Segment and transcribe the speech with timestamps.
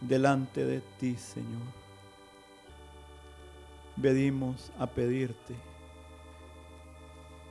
[0.00, 1.78] delante de ti, Señor.
[3.96, 5.56] Venimos a pedirte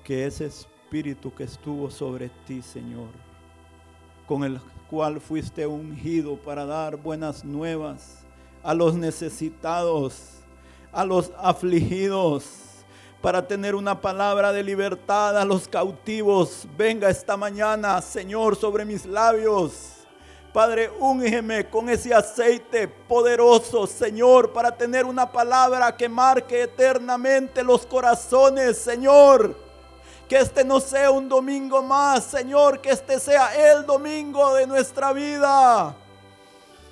[0.03, 3.09] que ese espíritu que estuvo sobre ti, Señor,
[4.25, 8.19] con el cual fuiste ungido para dar buenas nuevas
[8.63, 10.39] a los necesitados,
[10.93, 12.45] a los afligidos,
[13.21, 16.65] para tener una palabra de libertad a los cautivos.
[16.77, 19.96] Venga esta mañana, Señor, sobre mis labios
[20.57, 27.85] Padre, úngeme con ese aceite poderoso, Señor, para tener una palabra que marque eternamente los
[27.85, 29.55] corazones, Señor.
[30.27, 35.13] Que este no sea un domingo más, Señor, que este sea el domingo de nuestra
[35.13, 35.95] vida.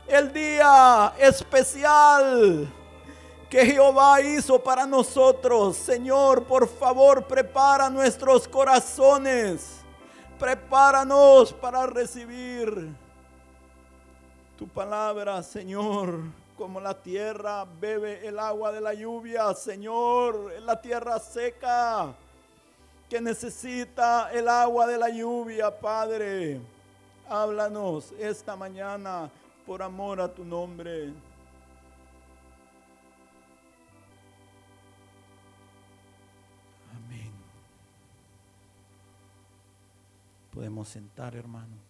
[0.08, 2.72] El día especial
[3.50, 5.76] que Jehová hizo para nosotros.
[5.76, 9.78] Señor, por favor, prepara nuestros corazones.
[10.38, 13.05] Prepáranos para recibir
[14.58, 16.20] tu palabra, Señor,
[16.58, 22.16] como la tierra bebe el agua de la lluvia, Señor, la tierra seca
[23.10, 26.60] que necesita el agua de la lluvia, Padre.
[27.28, 29.30] Háblanos esta mañana
[29.66, 31.12] por amor a tu nombre.
[36.96, 37.32] Amén.
[40.54, 41.85] Podemos sentar, hermanos.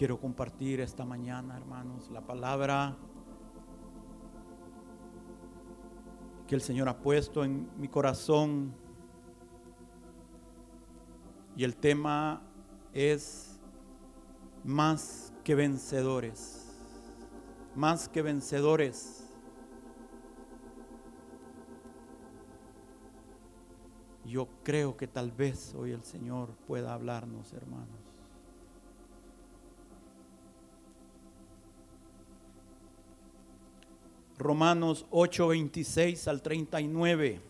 [0.00, 2.96] Quiero compartir esta mañana, hermanos, la palabra
[6.48, 8.72] que el Señor ha puesto en mi corazón.
[11.54, 12.40] Y el tema
[12.94, 13.60] es
[14.64, 16.74] más que vencedores.
[17.76, 19.28] Más que vencedores.
[24.24, 28.09] Yo creo que tal vez hoy el Señor pueda hablarnos, hermanos.
[34.40, 37.40] Romanos 8, 26 al 39.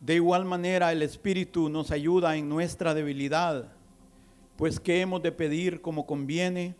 [0.00, 3.72] De igual manera el Espíritu nos ayuda en nuestra debilidad,
[4.56, 6.74] pues que hemos de pedir como conviene,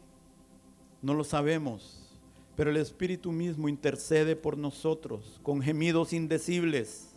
[1.01, 2.15] no lo sabemos,
[2.55, 7.09] pero el Espíritu mismo intercede por nosotros con gemidos indecibles.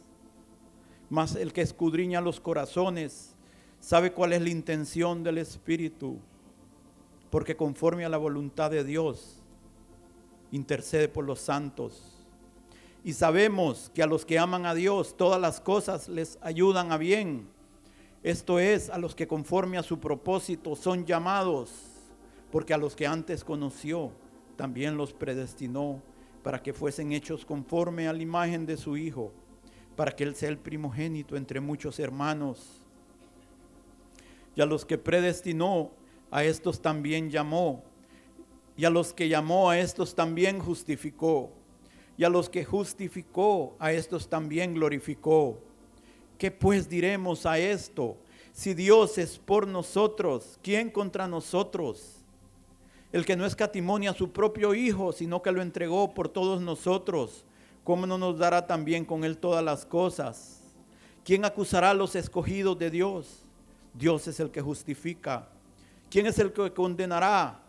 [1.10, 3.36] Mas el que escudriña los corazones
[3.82, 6.18] sabe cuál es la intención del Espíritu
[7.34, 9.40] porque conforme a la voluntad de Dios,
[10.52, 12.24] intercede por los santos.
[13.04, 16.98] Y sabemos que a los que aman a Dios, todas las cosas les ayudan a
[17.00, 17.48] bien.
[18.22, 21.72] Esto es, a los que conforme a su propósito son llamados,
[22.52, 24.12] porque a los que antes conoció,
[24.56, 26.04] también los predestinó
[26.44, 29.32] para que fuesen hechos conforme a la imagen de su Hijo,
[29.96, 32.84] para que Él sea el primogénito entre muchos hermanos.
[34.56, 35.90] Y a los que predestinó,
[36.34, 37.84] a estos también llamó,
[38.76, 41.52] y a los que llamó a estos también justificó,
[42.18, 45.60] y a los que justificó a estos también glorificó.
[46.40, 48.18] ¿Qué pues diremos a esto?
[48.52, 52.26] Si Dios es por nosotros, ¿quién contra nosotros?
[53.12, 57.46] El que no escatimonia a su propio Hijo, sino que lo entregó por todos nosotros,
[57.84, 60.62] ¿cómo no nos dará también con Él todas las cosas?
[61.24, 63.44] ¿Quién acusará a los escogidos de Dios?
[63.94, 65.53] Dios es el que justifica.
[66.14, 67.60] ¿Quién es el que condenará?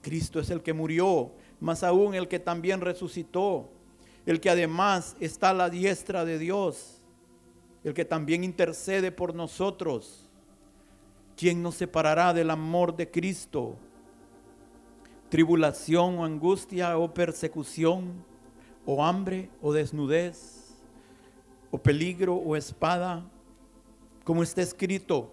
[0.00, 3.68] Cristo es el que murió, más aún el que también resucitó,
[4.26, 7.00] el que además está a la diestra de Dios,
[7.82, 10.30] el que también intercede por nosotros.
[11.36, 13.74] ¿Quién nos separará del amor de Cristo?
[15.28, 18.24] Tribulación o angustia o persecución
[18.86, 20.76] o hambre o desnudez
[21.72, 23.28] o peligro o espada,
[24.22, 25.32] como está escrito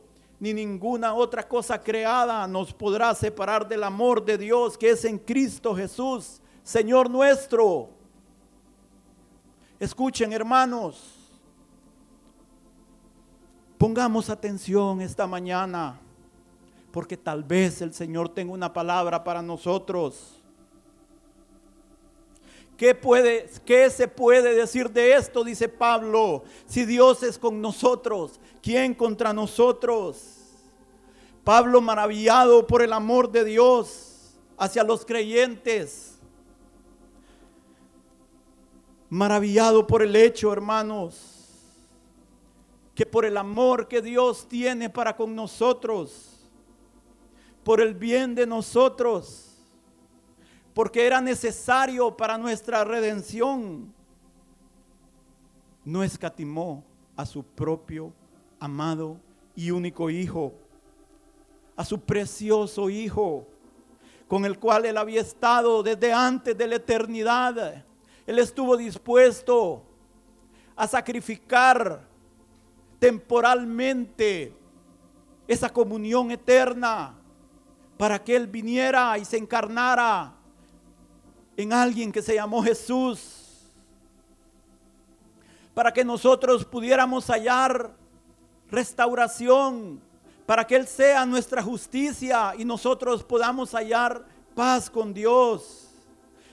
[0.41, 5.19] ni ninguna otra cosa creada nos podrá separar del amor de Dios que es en
[5.19, 7.91] Cristo Jesús, Señor nuestro.
[9.79, 11.15] Escuchen, hermanos,
[13.77, 15.99] pongamos atención esta mañana,
[16.91, 20.40] porque tal vez el Señor tenga una palabra para nosotros.
[22.81, 25.43] ¿Qué, puede, ¿Qué se puede decir de esto?
[25.43, 26.43] Dice Pablo.
[26.65, 30.39] Si Dios es con nosotros, ¿quién contra nosotros?
[31.43, 36.17] Pablo maravillado por el amor de Dios hacia los creyentes.
[39.09, 41.49] Maravillado por el hecho, hermanos,
[42.95, 46.49] que por el amor que Dios tiene para con nosotros,
[47.63, 49.50] por el bien de nosotros,
[50.73, 53.93] porque era necesario para nuestra redención,
[55.83, 56.83] no escatimó
[57.15, 58.13] a su propio
[58.59, 59.17] amado
[59.55, 60.53] y único Hijo,
[61.75, 63.47] a su precioso Hijo,
[64.27, 67.83] con el cual él había estado desde antes de la eternidad.
[68.25, 69.83] Él estuvo dispuesto
[70.75, 72.07] a sacrificar
[72.97, 74.55] temporalmente
[75.47, 77.15] esa comunión eterna
[77.97, 80.33] para que Él viniera y se encarnara
[81.61, 83.41] en alguien que se llamó Jesús,
[85.73, 87.91] para que nosotros pudiéramos hallar
[88.69, 90.01] restauración,
[90.45, 94.25] para que Él sea nuestra justicia y nosotros podamos hallar
[94.55, 95.87] paz con Dios,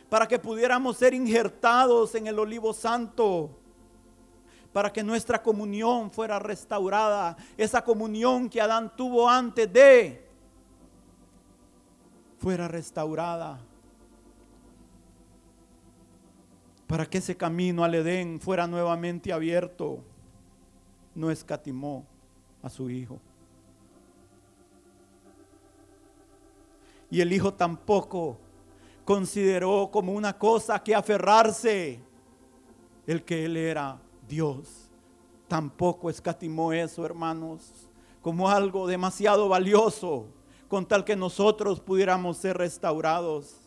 [0.08, 3.50] para que pudiéramos ser injertados en el olivo santo,
[4.72, 10.28] para que nuestra comunión fuera restaurada, esa comunión que Adán tuvo antes de,
[12.38, 13.58] fuera restaurada.
[16.88, 20.02] Para que ese camino al Edén fuera nuevamente abierto,
[21.14, 22.04] no escatimó
[22.62, 23.20] a su hijo.
[27.10, 28.38] Y el hijo tampoco
[29.04, 32.00] consideró como una cosa que aferrarse
[33.06, 34.88] el que él era Dios.
[35.46, 37.88] Tampoco escatimó eso, hermanos,
[38.22, 40.26] como algo demasiado valioso
[40.68, 43.57] con tal que nosotros pudiéramos ser restaurados.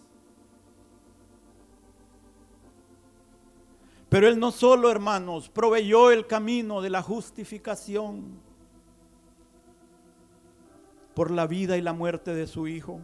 [4.11, 8.41] Pero Él no solo, hermanos, proveyó el camino de la justificación
[11.13, 12.99] por la vida y la muerte de su Hijo,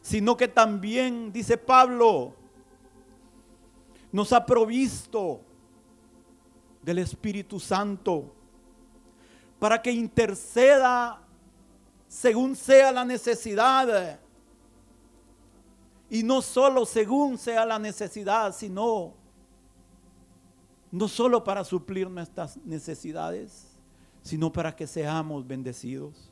[0.00, 2.32] sino que también, dice Pablo,
[4.12, 5.42] nos ha provisto
[6.80, 8.32] del Espíritu Santo
[9.58, 11.20] para que interceda
[12.08, 14.18] según sea la necesidad
[16.10, 19.14] y no solo según sea la necesidad, sino
[20.90, 23.68] no solo para suplir nuestras necesidades,
[24.20, 26.28] sino para que seamos bendecidos,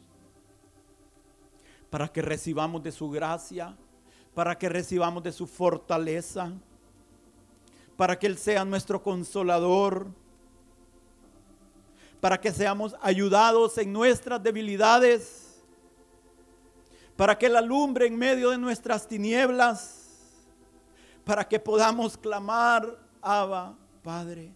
[1.91, 3.77] para que recibamos de su gracia,
[4.35, 6.53] para que recibamos de su fortaleza,
[7.97, 10.09] para que Él sea nuestro consolador,
[12.21, 15.48] para que seamos ayudados en nuestras debilidades
[17.19, 20.07] para que Él alumbre en medio de nuestras tinieblas,
[21.25, 24.55] para que podamos clamar, Abba, Padre.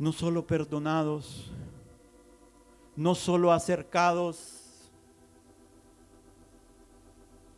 [0.00, 1.52] No solo perdonados,
[2.96, 4.90] no solo acercados,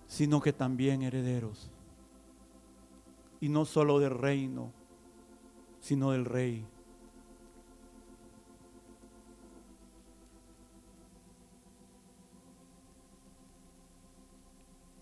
[0.07, 1.71] sino que también herederos.
[3.41, 4.84] Y no solo del reino,
[5.85, 6.65] sino del Rey.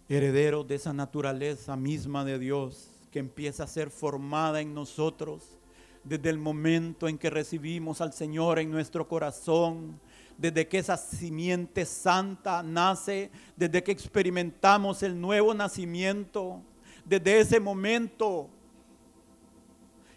[0.09, 5.57] Herederos de esa naturaleza misma de Dios que empieza a ser formada en nosotros
[6.03, 10.01] desde el momento en que recibimos al Señor en nuestro corazón,
[10.37, 16.61] desde que esa simiente santa nace, desde que experimentamos el nuevo nacimiento,
[17.05, 18.51] desde ese momento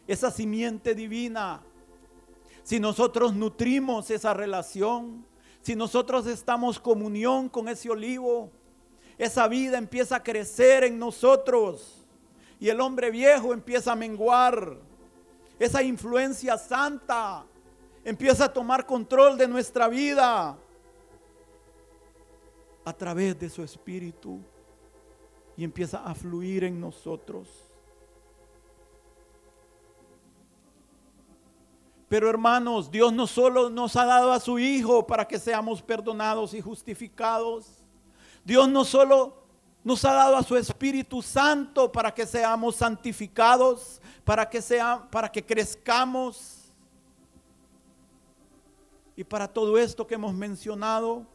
[0.07, 1.61] esa simiente divina,
[2.63, 5.25] si nosotros nutrimos esa relación,
[5.61, 8.51] si nosotros estamos comunión con ese olivo,
[9.17, 12.05] esa vida empieza a crecer en nosotros
[12.59, 14.77] y el hombre viejo empieza a menguar.
[15.57, 17.45] Esa influencia santa
[18.03, 20.57] empieza a tomar control de nuestra vida
[22.83, 24.39] a través de su espíritu
[25.57, 27.64] y empieza a fluir en nosotros.
[32.15, 36.53] Pero hermanos, Dios no solo nos ha dado a su Hijo para que seamos perdonados
[36.53, 37.83] y justificados.
[38.45, 39.43] Dios no solo
[39.83, 45.29] Nos ha dado a su Espíritu Santo para que seamos santificados, para que, sea, para
[45.29, 46.71] que crezcamos.
[49.17, 51.27] Y para todo esto que hemos mencionado,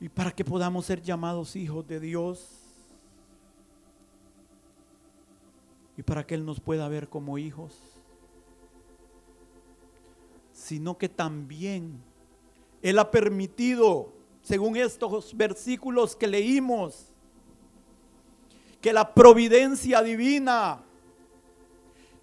[0.00, 2.57] y para que podamos ser llamados hijos de Dios
[5.98, 7.74] y para que Él nos pueda ver como hijos,
[10.52, 12.00] sino que también
[12.80, 14.12] Él ha permitido,
[14.42, 17.08] según estos versículos que leímos,
[18.80, 20.84] que la providencia divina,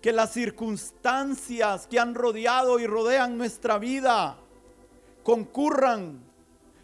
[0.01, 4.38] que las circunstancias que han rodeado y rodean nuestra vida
[5.22, 6.22] concurran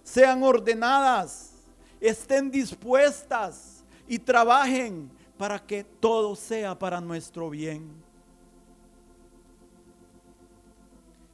[0.03, 1.53] sean ordenadas,
[2.01, 7.89] estén dispuestas y trabajen para que todo sea para nuestro bien.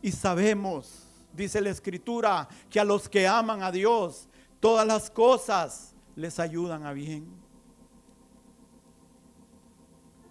[0.02, 4.30] Y sabemos, dice la escritura, que a los que aman a Dios,
[4.62, 7.28] todas las cosas les ayudan a bien.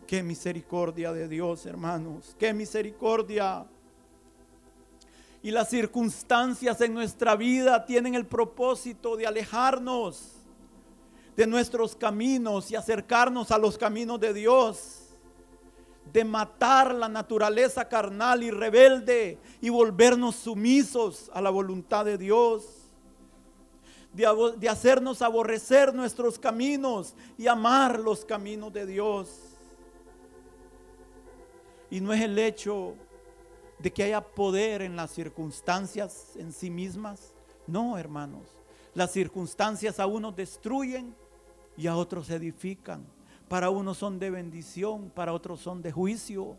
[0.06, 2.34] Qué misericordia de Dios, hermanos.
[2.38, 3.66] Qué misericordia.
[5.42, 10.35] Y las circunstancias en nuestra vida tienen el propósito de alejarnos
[11.36, 15.02] de nuestros caminos y acercarnos a los caminos de Dios.
[16.12, 22.64] De matar la naturaleza carnal y rebelde y volvernos sumisos a la voluntad de Dios.
[24.12, 24.26] De,
[24.56, 29.28] de hacernos aborrecer nuestros caminos y amar los caminos de Dios.
[31.90, 32.94] Y no es el hecho
[33.78, 37.34] de que haya poder en las circunstancias en sí mismas.
[37.66, 38.48] No, hermanos.
[38.94, 41.14] Las circunstancias a unos destruyen
[41.76, 43.04] y a otros edifican.
[43.48, 46.56] Para unos son de bendición, para otros son de juicio.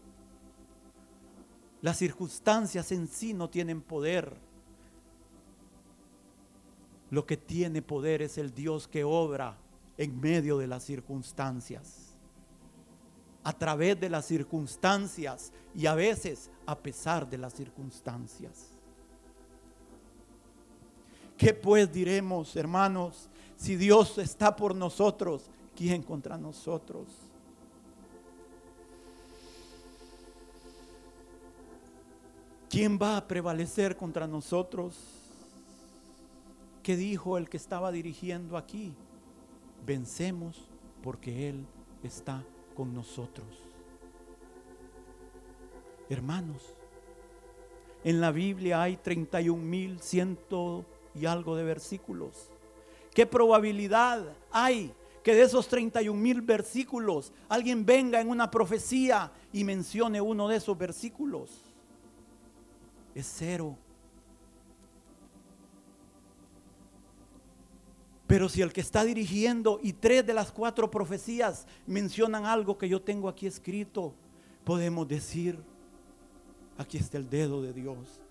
[1.81, 4.36] Las circunstancias en sí no tienen poder.
[7.09, 9.57] Lo que tiene poder es el Dios que obra
[9.97, 12.07] en medio de las circunstancias
[13.47, 18.74] a través de las circunstancias y a veces a pesar de las circunstancias.
[21.38, 23.29] ¿Qué pues diremos, hermanos?
[23.58, 27.08] Si Dios está por nosotros, ¿quién contra nosotros?
[32.70, 34.96] ¿Quién va a prevalecer contra nosotros?
[36.84, 38.94] ¿Qué dijo el que estaba dirigiendo aquí?
[39.86, 40.68] Vencemos
[41.02, 41.66] porque Él
[42.04, 42.44] está
[42.76, 43.48] con nosotros.
[46.10, 46.62] Hermanos,
[48.04, 50.86] en la Biblia hay 31 mil ciento
[51.16, 52.52] y algo de versículos.
[53.17, 54.93] ¿Qué probabilidad hay
[55.24, 60.57] que de esos 31 mil versículos alguien venga en una profecía y mencione uno de
[60.57, 61.50] esos versículos?
[63.15, 63.75] Es cero.
[68.27, 72.88] Pero si el que está dirigiendo y tres de las cuatro profecías mencionan algo que
[72.88, 74.13] yo tengo aquí escrito,
[74.63, 75.57] podemos decir,
[76.77, 78.21] aquí está el dedo de Dios.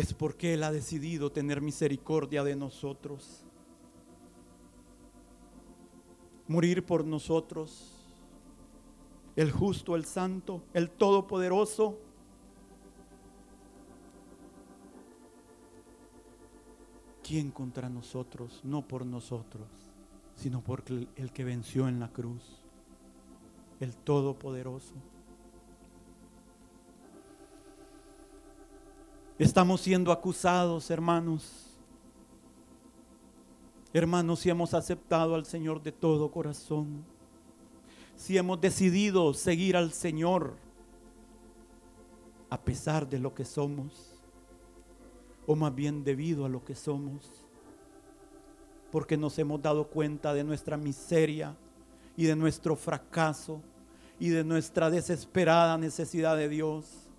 [0.00, 3.44] Es porque Él ha decidido tener misericordia de nosotros
[6.48, 7.92] morir por nosotros.
[9.36, 11.98] El justo, el santo, el todopoderoso.
[17.22, 18.62] ¿Quién contra nosotros?
[18.64, 19.68] No por nosotros,
[20.34, 22.42] sino por el que venció en la cruz,
[23.80, 24.94] el todopoderoso.
[29.40, 31.70] Estamos siendo acusados, hermanos
[33.92, 37.04] Hermanos, si hemos aceptado al Señor de todo corazón,
[38.16, 40.54] si hemos decidido seguir al Señor
[42.50, 44.12] a pesar de lo que somos,
[45.44, 47.44] o más bien debido a lo que somos,
[48.92, 51.56] porque nos hemos dado cuenta de nuestra miseria
[52.16, 53.60] y de nuestro fracaso
[54.20, 57.09] y de nuestra desesperada necesidad de Dios.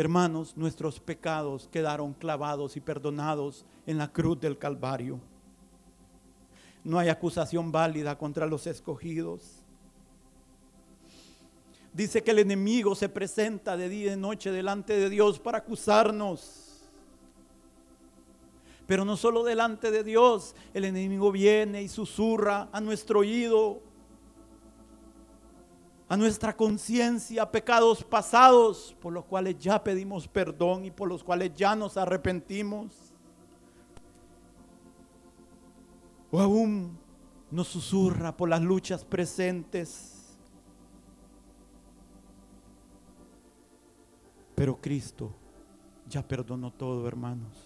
[0.00, 5.20] Hermanos, nuestros pecados quedaron clavados y perdonados en la cruz del Calvario.
[6.82, 9.56] No hay acusación válida contra los escogidos.
[11.92, 15.58] Dice que el enemigo se presenta de día y de noche delante de Dios para
[15.58, 16.88] acusarnos.
[18.86, 23.82] Pero no solo delante de Dios, el enemigo viene y susurra a nuestro oído
[26.10, 31.52] a nuestra conciencia pecados pasados por los cuales ya pedimos perdón y por los cuales
[31.54, 33.12] ya nos arrepentimos.
[36.32, 36.98] O aún
[37.48, 40.36] nos susurra por las luchas presentes.
[44.56, 45.32] Pero Cristo
[46.08, 47.56] ya perdonó todo, hermanos.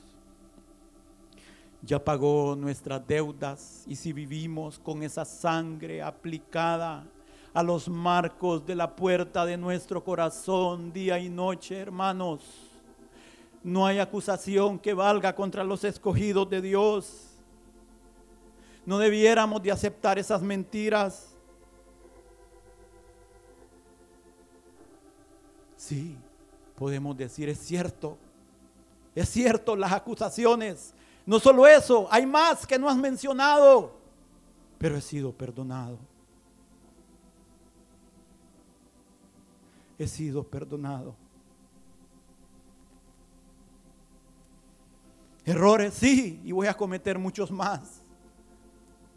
[1.81, 7.11] Ya pagó nuestras deudas y si vivimos con esa sangre aplicada
[7.55, 12.41] a los marcos de la puerta de nuestro corazón día y noche, hermanos,
[13.63, 17.31] no hay acusación que valga contra los escogidos de Dios.
[18.85, 21.31] No debiéramos de aceptar esas mentiras.
[25.77, 26.17] Sí,
[26.75, 28.19] podemos decir, es cierto,
[29.15, 30.93] es cierto las acusaciones.
[31.25, 33.93] No solo eso, hay más que no has mencionado,
[34.77, 35.99] pero he sido perdonado.
[39.99, 41.15] He sido perdonado.
[45.45, 48.01] Errores, sí, y voy a cometer muchos más.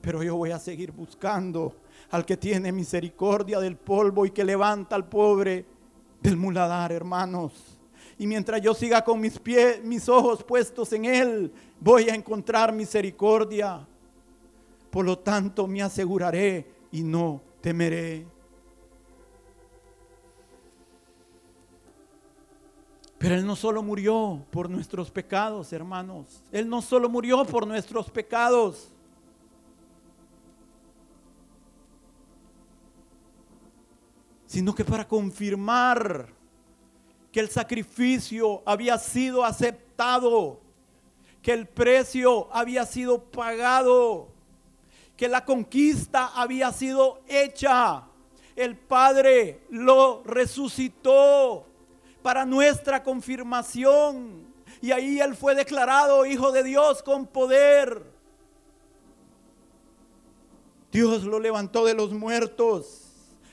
[0.01, 1.75] Pero yo voy a seguir buscando
[2.11, 5.65] al que tiene misericordia del polvo y que levanta al pobre
[6.21, 7.77] del muladar, hermanos.
[8.19, 12.73] Y mientras yo siga con mis pies, mis ojos puestos en Él, voy a encontrar
[12.73, 13.87] misericordia.
[14.89, 18.25] Por lo tanto, me aseguraré y no temeré.
[23.17, 26.43] Pero Él no solo murió por nuestros pecados, hermanos.
[26.51, 28.89] Él no solo murió por nuestros pecados.
[34.45, 36.29] Sino que para confirmar
[37.31, 40.59] que el sacrificio había sido aceptado,
[41.41, 44.27] que el precio había sido pagado,
[45.15, 48.03] que la conquista había sido hecha.
[48.55, 51.65] El Padre lo resucitó
[52.27, 54.53] para nuestra confirmación.
[54.81, 58.03] Y ahí Él fue declarado Hijo de Dios con poder.
[60.91, 63.05] Dios lo levantó de los muertos.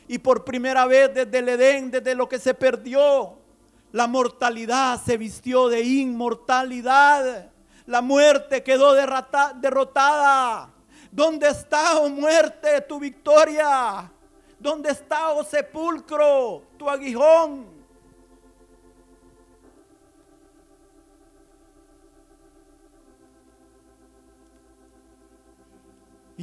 [0.08, 3.38] Y por primera vez desde el Edén, desde lo que se perdió,
[3.92, 7.52] la mortalidad se vistió de inmortalidad.
[7.86, 10.68] La muerte quedó derrotada.
[11.12, 14.10] ¿Dónde está, oh muerte, tu victoria?
[14.58, 17.73] ¿Dónde está, oh sepulcro, tu aguijón?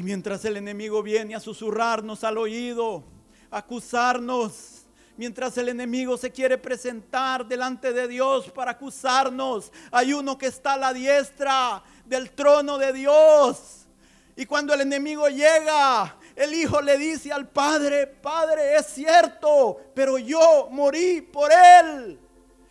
[0.01, 3.03] Y mientras el enemigo viene a susurrarnos al oído,
[3.51, 10.47] acusarnos, Mientras el enemigo se quiere presentar delante de Dios para acusarnos, hay uno que
[10.47, 13.85] está a la diestra del trono de Dios.
[14.35, 20.17] Y cuando el enemigo llega, el hijo le dice al padre, padre, es cierto, pero
[20.17, 22.19] yo morí por él.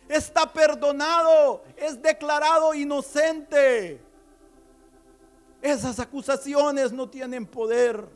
[0.09, 4.10] Está perdonado, es declarado inocente.
[5.61, 8.07] Esas acusaciones no tienen poder.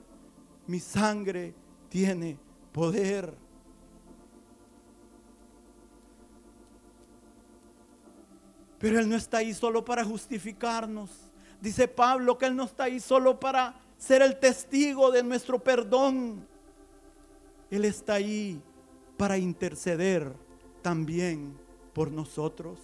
[0.66, 1.54] Mi sangre
[1.90, 2.40] tiene
[2.72, 3.34] poder.
[8.80, 11.10] Pero Él no está ahí solo para justificarnos.
[11.62, 16.46] Dice Pablo que Él no está ahí solo para ser el testigo de nuestro perdón.
[17.70, 18.62] Él está ahí
[19.18, 20.34] para interceder
[20.82, 21.56] también
[21.94, 22.80] por nosotros.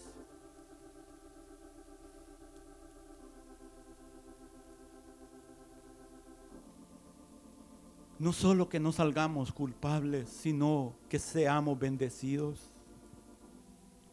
[8.21, 12.59] No solo que no salgamos culpables, sino que seamos bendecidos.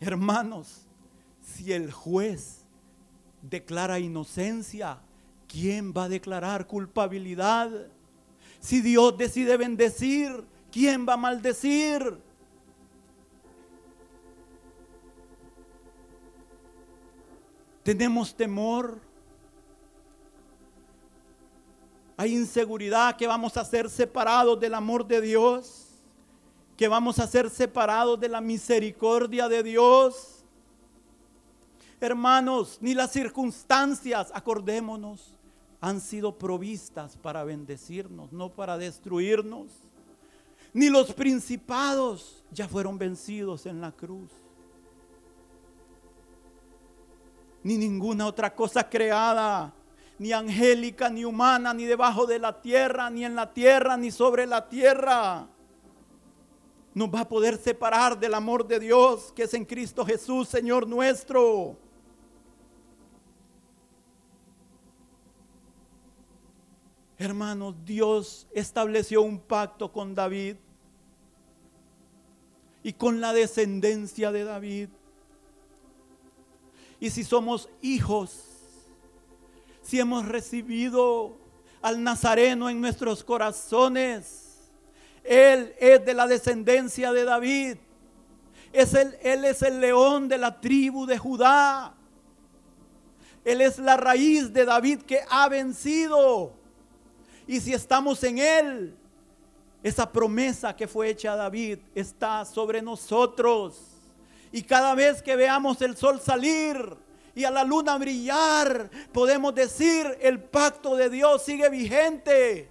[0.00, 0.86] Hermanos,
[1.42, 2.64] si el juez
[3.42, 4.98] declara inocencia,
[5.46, 7.70] ¿quién va a declarar culpabilidad?
[8.60, 10.42] Si Dios decide bendecir,
[10.72, 12.16] ¿quién va a maldecir?
[17.82, 19.02] Tenemos temor.
[22.18, 25.86] Hay inseguridad que vamos a ser separados del amor de Dios,
[26.76, 30.38] que vamos a ser separados de la misericordia de Dios
[32.00, 35.34] hermanos, ni las circunstancias, acordémonos,
[35.80, 39.66] han sido provistas para bendecirnos, no para destruirnos.
[40.72, 44.30] Ni los principados ya fueron vencidos en la cruz.
[47.62, 49.72] Ni ninguna otra cosa creada,
[50.18, 54.46] ni angélica, ni humana, ni debajo de la tierra, ni en la tierra, ni sobre
[54.46, 55.48] la tierra
[56.98, 60.86] nos va a poder separar del amor de Dios que es en Cristo Jesús, Señor
[60.86, 61.76] nuestro.
[67.16, 70.56] Hermanos, Dios estableció un pacto con David
[72.82, 74.88] y con la descendencia de David.
[76.98, 78.47] Y si somos hijos,
[79.88, 81.38] si hemos recibido
[81.80, 84.58] al Nazareno en nuestros corazones.
[85.24, 87.78] Él es de la descendencia de David.
[88.70, 91.94] Es el, él es el león de la tribu de Judá.
[93.46, 96.52] Él es la raíz de David que ha vencido.
[97.46, 98.94] Y si estamos en Él,
[99.82, 103.80] esa promesa que fue hecha a David está sobre nosotros.
[104.52, 107.07] Y cada vez que veamos el sol salir
[107.38, 112.68] y a la luna brillar, podemos decir, el pacto de Dios sigue vigente.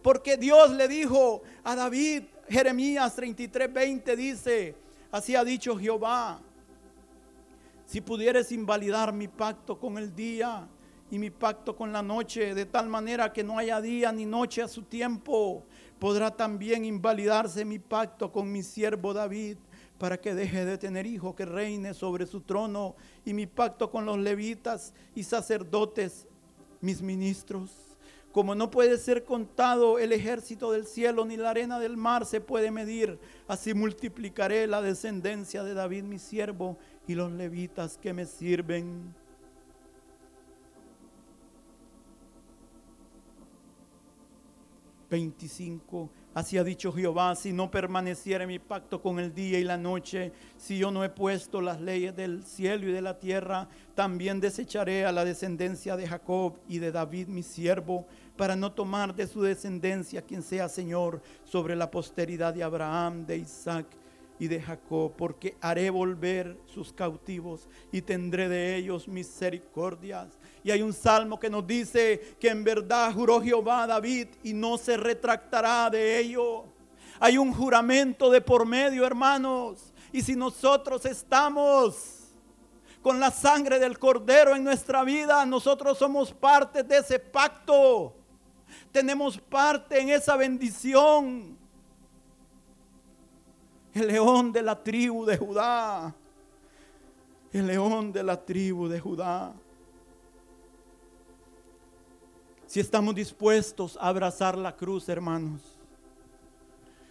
[0.00, 4.76] Porque Dios le dijo a David, Jeremías 33:20 dice,
[5.10, 6.40] así ha dicho Jehová,
[7.84, 10.68] si pudieres invalidar mi pacto con el día
[11.10, 14.62] y mi pacto con la noche, de tal manera que no haya día ni noche
[14.62, 15.64] a su tiempo,
[15.98, 19.56] podrá también invalidarse mi pacto con mi siervo David
[19.98, 24.04] para que deje de tener hijo que reine sobre su trono y mi pacto con
[24.04, 26.26] los levitas y sacerdotes,
[26.80, 27.70] mis ministros.
[28.32, 32.40] Como no puede ser contado el ejército del cielo ni la arena del mar se
[32.40, 38.26] puede medir, así multiplicaré la descendencia de David mi siervo y los levitas que me
[38.26, 39.14] sirven.
[45.14, 46.10] 25.
[46.34, 50.32] Así ha dicho Jehová, si no permaneciera mi pacto con el día y la noche,
[50.56, 55.04] si yo no he puesto las leyes del cielo y de la tierra, también desecharé
[55.04, 59.42] a la descendencia de Jacob y de David mi siervo, para no tomar de su
[59.42, 63.86] descendencia quien sea Señor sobre la posteridad de Abraham, de Isaac
[64.40, 70.36] y de Jacob, porque haré volver sus cautivos y tendré de ellos misericordias.
[70.64, 74.54] Y hay un salmo que nos dice que en verdad juró Jehová a David y
[74.54, 76.64] no se retractará de ello.
[77.20, 79.92] Hay un juramento de por medio, hermanos.
[80.10, 82.30] Y si nosotros estamos
[83.02, 88.14] con la sangre del cordero en nuestra vida, nosotros somos parte de ese pacto.
[88.90, 91.58] Tenemos parte en esa bendición
[93.94, 96.12] el león de la tribu de Judá.
[97.52, 99.54] El león de la tribu de Judá.
[102.74, 105.60] Si estamos dispuestos a abrazar la cruz, hermanos.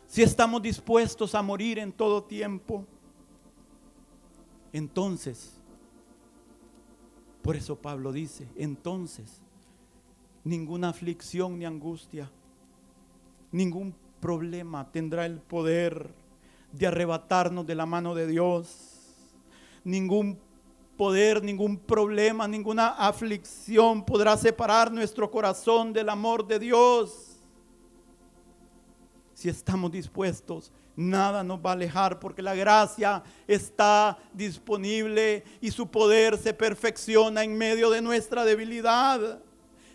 [0.08, 2.86] Si estamos dispuestos a morir en todo tiempo.
[4.74, 5.54] Entonces,
[7.42, 9.42] por eso Pablo dice, entonces,
[10.44, 12.30] ninguna aflicción ni angustia,
[13.50, 16.14] ningún problema tendrá el poder
[16.74, 19.16] de arrebatarnos de la mano de Dios.
[19.86, 20.38] Ningún
[20.98, 27.38] poder, ningún problema, ninguna aflicción podrá separar nuestro corazón del amor de Dios.
[29.34, 35.88] Si estamos dispuestos, nada nos va a alejar porque la gracia está disponible y su
[35.88, 39.42] poder se perfecciona en medio de nuestra debilidad.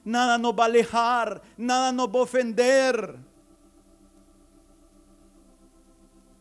[0.04, 3.27] Nada nos va a alejar, nada nos va a ofender.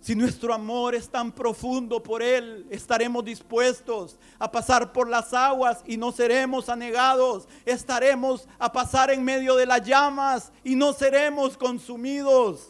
[0.08, 5.84] Si nuestro amor es tan profundo por Él, estaremos dispuestos a pasar por las aguas
[5.86, 7.46] y no seremos anegados.
[7.66, 12.70] Estaremos a pasar en medio de las llamas y no seremos consumidos.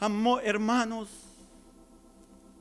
[0.00, 1.08] Amor, hermanos,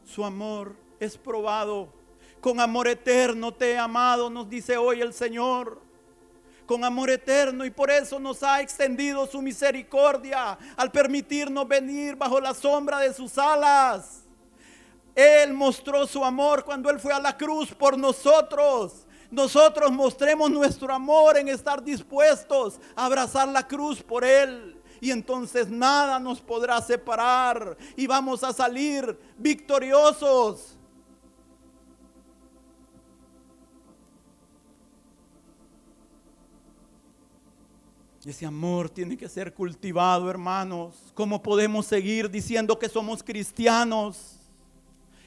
[0.06, 1.92] su amor es probado.
[2.40, 5.82] Con amor eterno te he amado, nos dice hoy el Señor
[6.70, 12.40] con amor eterno y por eso nos ha extendido su misericordia al permitirnos venir bajo
[12.40, 14.22] la sombra de sus alas.
[15.16, 19.08] Él mostró su amor cuando Él fue a la cruz por nosotros.
[19.32, 24.80] Nosotros mostremos nuestro amor en estar dispuestos a abrazar la cruz por Él.
[25.02, 30.78] Y entonces nada nos podrá separar y vamos a salir victoriosos.
[38.26, 40.96] Ese amor tiene que ser cultivado, hermanos.
[41.14, 44.36] ¿Cómo podemos seguir diciendo que somos cristianos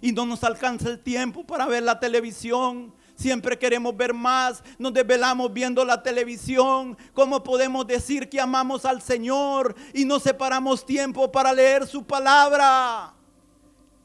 [0.01, 2.93] y no nos alcanza el tiempo para ver la televisión?
[3.17, 6.99] Siempre queremos ver más, nos desvelamos viendo la televisión.
[7.15, 13.15] ¿Cómo podemos decir que amamos al Señor y no separamos tiempo para leer su palabra?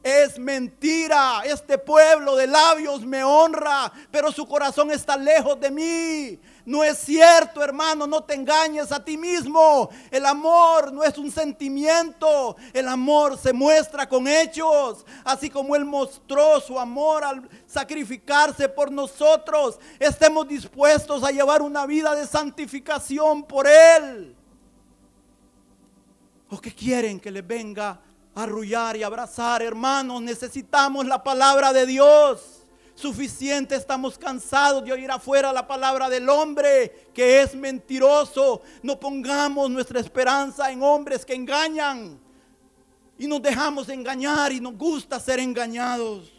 [0.03, 1.41] Es mentira.
[1.43, 6.39] Este pueblo de labios me honra, pero su corazón está lejos de mí.
[6.67, 9.89] No es cierto, hermano, no te engañes a ti mismo.
[10.11, 12.57] El amor no es un sentimiento.
[12.73, 15.05] El amor se muestra con hechos.
[15.23, 21.85] Así como Él mostró su amor al sacrificarse por nosotros, estemos dispuestos a llevar una
[21.85, 24.35] vida de santificación por Él.
[26.49, 27.97] ¿O que quieren que les venga
[28.35, 30.21] a arrullar y abrazar, hermanos?
[30.21, 32.56] Necesitamos la palabra de Dios.
[32.97, 38.63] Suficiente estamos cansados de oír afuera la palabra del hombre que es mentiroso.
[38.81, 42.19] No pongamos nuestra esperanza en hombres que engañan.
[43.19, 46.33] Y nos dejamos engañar y nos gusta ser engañados.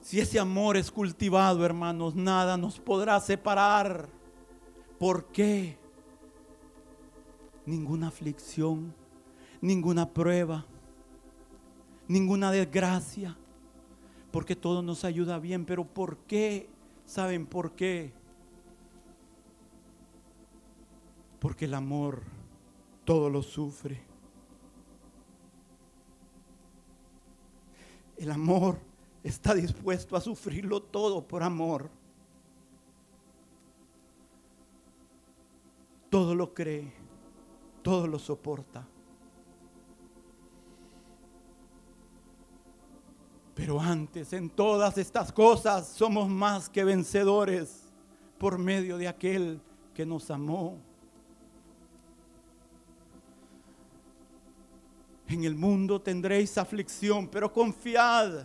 [0.00, 4.08] Si ese amor es cultivado, hermanos, nada nos podrá separar.
[5.00, 5.76] ¿Por qué?
[7.66, 8.94] Ninguna aflicción,
[9.60, 10.64] ninguna prueba
[12.08, 13.36] ninguna desgracia,
[14.32, 16.68] porque todo nos ayuda bien, pero ¿por qué?
[17.06, 18.12] ¿Saben por qué?
[21.38, 22.22] Porque el amor
[23.04, 24.02] todo lo sufre.
[28.16, 28.78] El amor
[29.22, 31.88] está dispuesto a sufrirlo todo por amor.
[36.10, 36.92] Todo lo cree,
[37.82, 38.86] todo lo soporta.
[43.58, 47.82] Pero antes, en todas estas cosas, somos más que vencedores
[48.38, 49.60] por medio de aquel
[49.92, 50.78] que nos amó.
[55.26, 58.44] En el mundo tendréis aflicción, pero confiad.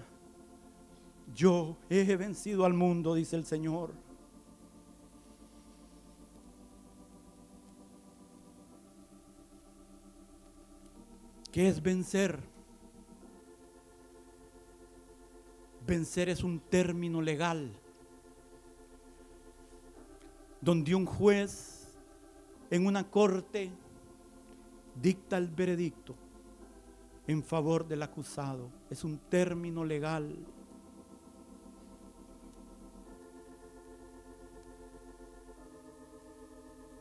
[1.35, 3.91] Yo he vencido al mundo, dice el Señor.
[11.51, 12.52] ¿Qué es vencer?
[15.85, 17.71] Vencer es un término legal
[20.61, 21.89] donde un juez
[22.69, 23.69] en una corte
[25.01, 26.15] dicta el veredicto
[27.27, 28.69] en favor del acusado.
[28.89, 30.33] Es un término legal.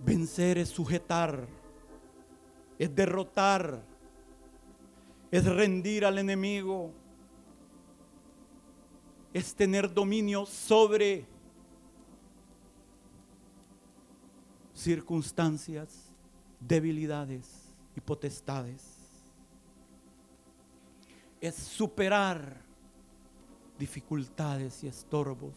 [0.05, 1.47] Vencer es sujetar,
[2.81, 3.85] es derrotar,
[5.31, 6.91] es rendir al enemigo
[9.33, 11.27] es tener dominio sobre
[14.75, 16.11] circunstancias,
[16.61, 17.49] debilidades
[17.97, 18.83] y potestades.
[21.41, 22.61] Es superar
[23.79, 25.55] dificultades y estorbos.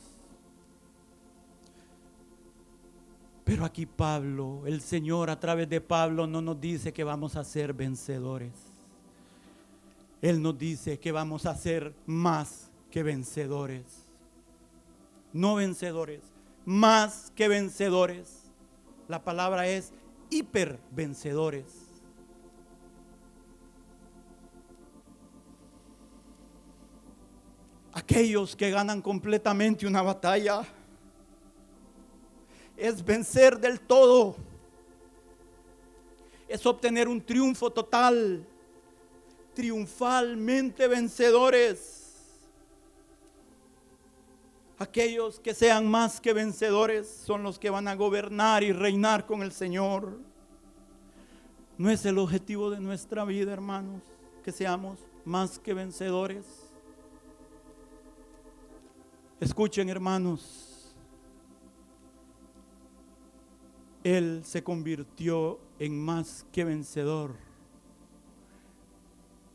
[3.43, 7.43] Pero aquí Pablo, el Señor a través de Pablo no nos dice que vamos a
[7.43, 8.53] ser vencedores.
[10.21, 13.83] Él nos dice que vamos a ser más que vencedores.
[15.33, 16.21] No vencedores,
[16.63, 18.43] más que vencedores.
[19.09, 19.91] La palabra es
[20.29, 21.65] hiper vencedores.
[27.91, 30.61] Aquellos que ganan completamente una batalla
[32.77, 34.37] es vencer del todo.
[36.47, 38.47] Es obtener un triunfo total,
[39.53, 42.04] triunfalmente vencedores.
[44.77, 49.41] Aquellos que sean más que vencedores son los que van a gobernar y reinar con
[49.41, 50.19] el Señor.
[51.77, 54.01] No es el objetivo de nuestra vida, hermanos,
[54.43, 56.45] que seamos más que vencedores.
[59.39, 60.93] Escuchen, hermanos.
[64.03, 67.35] Él se convirtió en más que vencedor.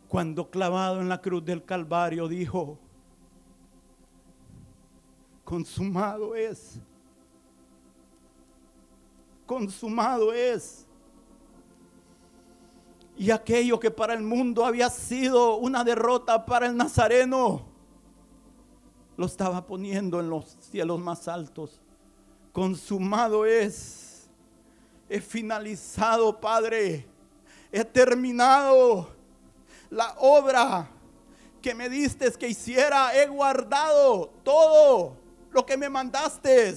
[0.08, 2.78] Cuando clavado en la cruz del Calvario dijo,
[5.50, 6.78] consumado es.
[9.44, 10.86] Consumado es.
[13.16, 17.66] Y aquello que para el mundo había sido una derrota para el Nazareno,
[19.16, 21.80] lo estaba poniendo en los cielos más altos.
[22.52, 24.28] Consumado es.
[25.08, 27.08] He finalizado, Padre.
[27.72, 29.08] He terminado
[29.90, 30.88] la obra
[31.60, 33.20] que me diste que hiciera.
[33.20, 35.19] He guardado todo
[35.52, 36.74] lo que me mandaste.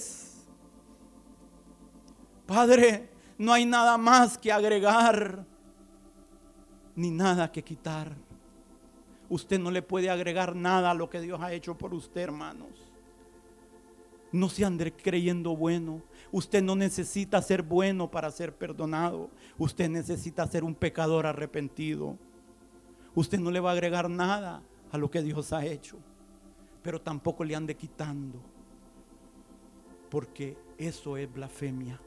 [2.45, 5.45] Padre, no hay nada más que agregar,
[6.95, 8.15] ni nada que quitar.
[9.29, 12.69] Usted no le puede agregar nada a lo que Dios ha hecho por usted, hermanos.
[14.31, 16.01] No se ande creyendo bueno.
[16.31, 19.29] Usted no necesita ser bueno para ser perdonado.
[19.57, 22.17] Usted necesita ser un pecador arrepentido.
[23.15, 25.97] Usted no le va a agregar nada a lo que Dios ha hecho.
[26.81, 28.52] Pero tampoco le ande quitando
[30.13, 31.99] porque eso es blasfemia.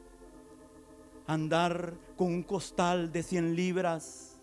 [1.27, 4.39] Andar con un costal de 100 libras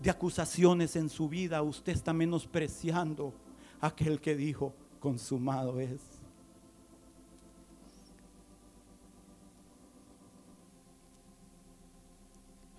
[0.00, 3.32] de acusaciones en su vida, usted está menospreciando
[3.80, 6.00] a aquel que dijo, consumado es.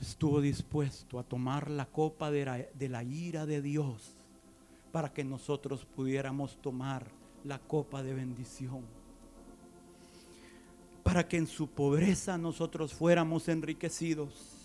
[0.02, 4.15] estuvo dispuesto a tomar la copa de la, de la ira de Dios
[4.91, 7.08] para que nosotros pudiéramos tomar
[7.45, 8.98] la copa de bendición.
[11.03, 14.55] Para que en su pobreza nosotros fuéramos enriquecidos.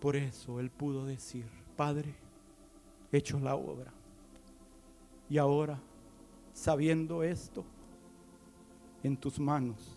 [0.00, 2.14] Por eso él pudo decir, Padre,
[3.12, 3.92] he hecho la obra.
[5.28, 5.78] Y ahora,
[6.52, 7.64] sabiendo esto,
[9.02, 9.96] en tus manos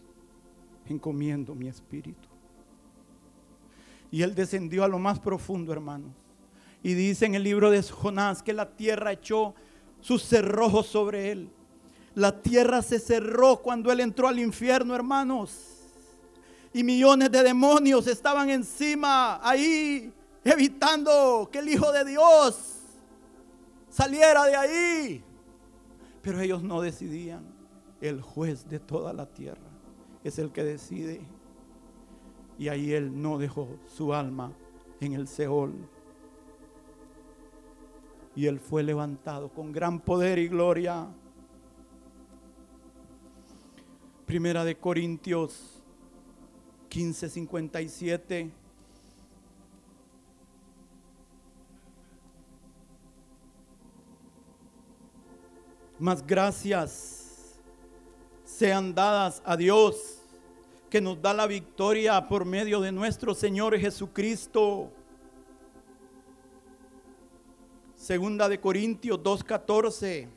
[0.88, 2.29] encomiendo mi espíritu.
[4.11, 6.13] Y él descendió a lo más profundo, hermanos.
[6.86, 9.56] Y dice en el libro de Jonás que la tierra echó
[10.02, 11.50] sus cerrojos sobre él.
[12.13, 15.80] La tierra se cerró cuando él entró al infierno, hermanos.
[16.71, 22.76] Y millones de demonios estaban encima, ahí, evitando que el Hijo de Dios
[23.89, 25.24] saliera de ahí.
[26.21, 27.45] Pero ellos no decidían.
[28.00, 29.71] El juez de toda la tierra
[30.24, 31.19] es el que decide.
[32.60, 34.52] Y ahí él no dejó su alma
[35.00, 35.74] en el Seol.
[38.36, 41.08] Y él fue levantado con gran poder y gloria.
[44.26, 45.82] Primera de Corintios
[46.89, 48.52] 15:57.
[55.98, 57.26] Más gracias
[58.43, 60.19] sean dadas a Dios
[60.89, 64.91] que nos da la victoria por medio de nuestro Señor Jesucristo.
[68.06, 70.28] Segunda de Corintios 2:14.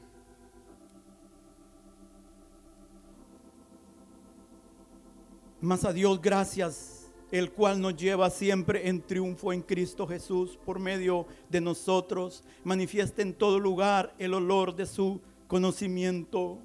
[5.60, 10.78] Más a Dios gracias, el cual nos lleva siempre en triunfo en Cristo Jesús por
[10.78, 12.42] medio de nosotros.
[12.64, 16.56] Manifiesta en todo lugar el olor de su conocimiento.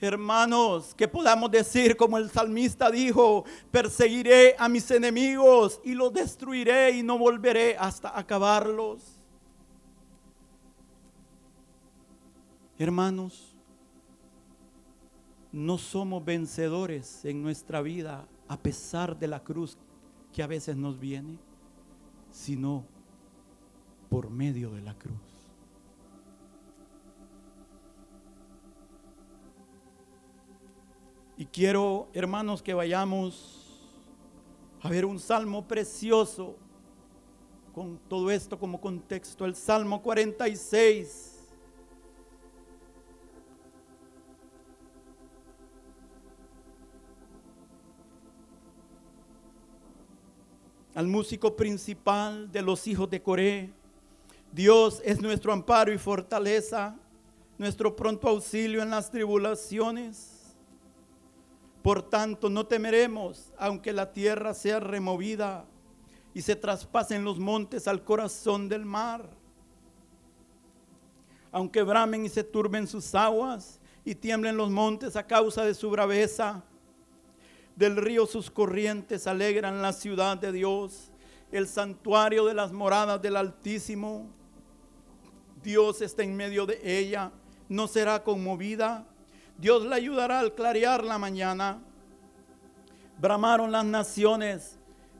[0.00, 6.92] Hermanos, que podamos decir como el salmista dijo, perseguiré a mis enemigos y los destruiré
[6.92, 9.11] y no volveré hasta acabarlos.
[12.82, 13.54] Hermanos,
[15.52, 19.78] no somos vencedores en nuestra vida a pesar de la cruz
[20.32, 21.38] que a veces nos viene,
[22.32, 22.84] sino
[24.08, 25.14] por medio de la cruz.
[31.36, 33.80] Y quiero, hermanos, que vayamos
[34.80, 36.56] a ver un salmo precioso
[37.72, 41.31] con todo esto como contexto, el Salmo 46.
[50.94, 53.70] Al músico principal de los hijos de Coré,
[54.52, 56.94] Dios es nuestro amparo y fortaleza,
[57.56, 60.54] nuestro pronto auxilio en las tribulaciones.
[61.82, 65.64] Por tanto, no temeremos, aunque la tierra sea removida
[66.34, 69.28] y se traspasen los montes al corazón del mar.
[71.50, 75.88] Aunque bramen y se turben sus aguas y tiemblen los montes a causa de su
[75.88, 76.62] braveza.
[77.76, 81.10] Del río sus corrientes alegran la ciudad de Dios,
[81.50, 84.28] el santuario de las moradas del Altísimo.
[85.62, 87.30] Dios está en medio de ella,
[87.68, 89.06] no será conmovida
[89.62, 91.80] Dios le ayudará al clarear la mañana.
[93.20, 94.76] Bramaron las naciones,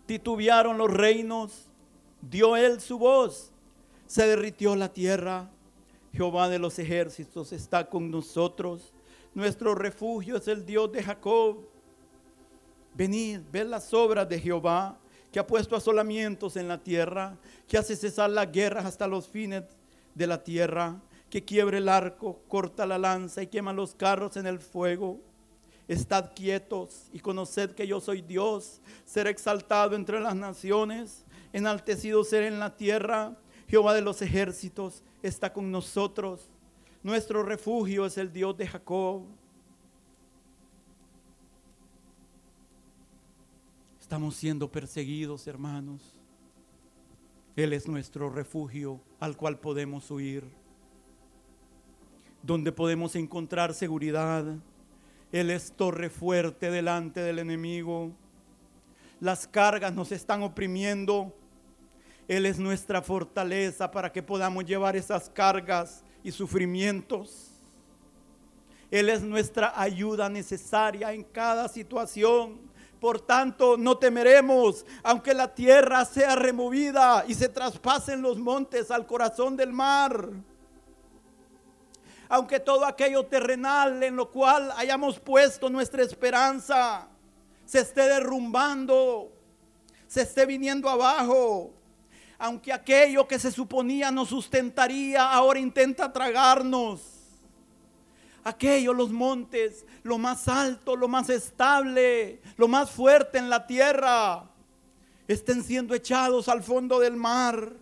[0.06, 1.68] titubearon los reinos,
[2.20, 3.52] dio él su voz,
[4.06, 5.48] se derritió la tierra.
[6.12, 8.92] Jehová de los ejércitos está con nosotros.
[9.32, 11.58] Nuestro refugio es el Dios de Jacob.
[12.94, 14.98] Venid, ved las obras de Jehová,
[15.30, 19.64] que ha puesto asolamientos en la tierra, que hace cesar las guerras hasta los fines
[20.14, 21.00] de la tierra
[21.32, 25.18] que quiebre el arco, corta la lanza y quema los carros en el fuego.
[25.88, 31.24] Estad quietos y conoced que yo soy Dios, ser exaltado entre las naciones,
[31.54, 33.34] enaltecido ser en la tierra.
[33.66, 36.50] Jehová de los ejércitos está con nosotros.
[37.02, 39.22] Nuestro refugio es el Dios de Jacob.
[44.12, 46.02] Estamos siendo perseguidos, hermanos.
[47.56, 50.44] Él es nuestro refugio al cual podemos huir
[52.42, 54.44] donde podemos encontrar seguridad.
[55.32, 58.12] Él es torre fuerte delante del enemigo.
[59.18, 61.34] Las cargas nos están oprimiendo.
[62.28, 67.48] Él es nuestra fortaleza para que podamos llevar esas cargas y sufrimientos.
[68.90, 72.71] Él es nuestra ayuda necesaria en cada situación.
[73.02, 79.06] Por tanto, no temeremos, aunque la tierra sea removida y se traspasen los montes al
[79.06, 80.30] corazón del mar
[82.28, 87.06] aunque todo aquello terrenal en lo cual hayamos puesto nuestra esperanza
[87.66, 89.30] se esté derrumbando,
[90.06, 91.74] se esté viniendo abajo,
[92.38, 97.11] aunque aquello que se suponía nos sustentaría ahora intenta tragarnos.
[98.44, 104.50] Aquello, los montes, lo más alto, lo más estable, lo más fuerte en la tierra,
[105.28, 107.72] estén siendo echados al fondo del mar.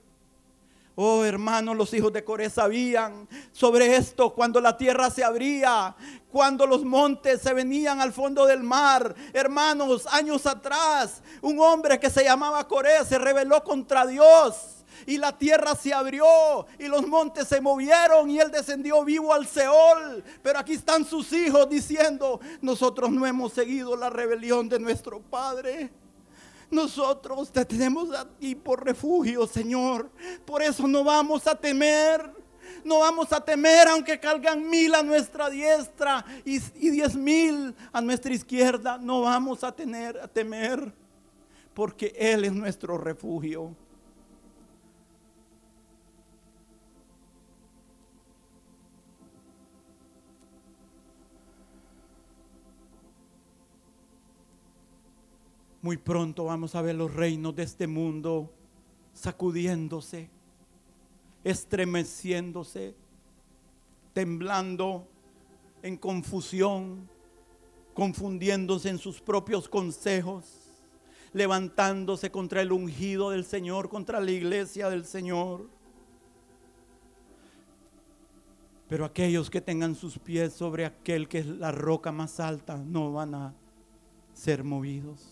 [0.96, 5.96] Oh hermanos, los hijos de Coré sabían sobre esto cuando la tierra se abría,
[6.30, 9.14] cuando los montes se venían al fondo del mar.
[9.32, 14.79] Hermanos, años atrás, un hombre que se llamaba Coré se rebeló contra Dios.
[15.06, 19.46] Y la tierra se abrió y los montes se movieron y él descendió vivo al
[19.46, 20.22] Seol.
[20.42, 25.90] Pero aquí están sus hijos diciendo, nosotros no hemos seguido la rebelión de nuestro Padre.
[26.70, 30.10] Nosotros te tenemos a ti por refugio, Señor.
[30.44, 32.40] Por eso no vamos a temer.
[32.84, 38.32] No vamos a temer aunque calgan mil a nuestra diestra y, diez mil a nuestra
[38.32, 38.98] izquierda.
[38.98, 40.92] No vamos a, tener, a temer
[41.74, 43.74] porque Él es nuestro refugio.
[55.82, 58.52] Muy pronto vamos a ver los reinos de este mundo
[59.14, 60.28] sacudiéndose,
[61.42, 62.94] estremeciéndose,
[64.12, 65.08] temblando
[65.82, 67.08] en confusión,
[67.94, 70.44] confundiéndose en sus propios consejos,
[71.32, 75.66] levantándose contra el ungido del Señor, contra la iglesia del Señor.
[78.86, 83.12] Pero aquellos que tengan sus pies sobre aquel que es la roca más alta no
[83.12, 83.54] van a
[84.34, 85.29] ser movidos.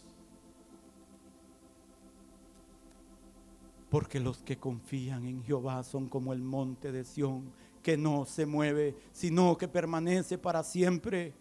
[3.91, 7.51] Porque los que confían en Jehová son como el monte de Sión,
[7.83, 11.35] que no se mueve, sino que permanece para siempre.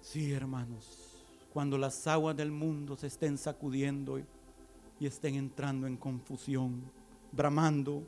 [0.00, 1.22] Sí, hermanos,
[1.52, 4.18] cuando las aguas del mundo se estén sacudiendo
[4.98, 6.82] y estén entrando en confusión,
[7.30, 8.02] bramando,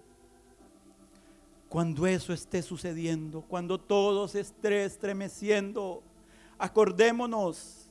[1.71, 6.03] cuando eso esté sucediendo, cuando todo se esté estremeciendo,
[6.59, 7.87] acordémonos,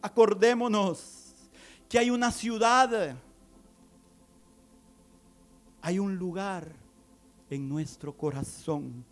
[0.00, 1.34] acordémonos
[1.88, 3.16] que hay una ciudad,
[5.82, 6.68] hay un lugar
[7.50, 9.04] en nuestro corazón.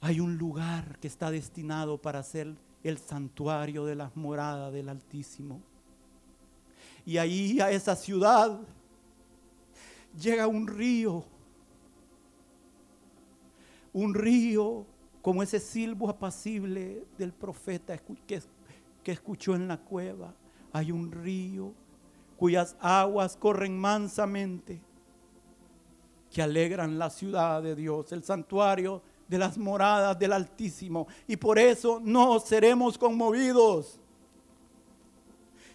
[0.00, 5.60] Hay un lugar que está destinado para ser el santuario de las moradas del Altísimo.
[7.04, 8.60] Y ahí a esa ciudad
[10.20, 11.24] llega un río,
[13.92, 14.86] un río
[15.20, 18.42] como ese silbo apacible del profeta que,
[19.04, 20.34] escuchó en la cueva.
[20.72, 21.72] Hay un río
[22.36, 24.80] cuyas aguas corren mansamente,
[26.30, 31.06] que alegran la ciudad de Dios, el santuario de las moradas del Altísimo.
[31.28, 34.00] Y por eso no seremos conmovidos.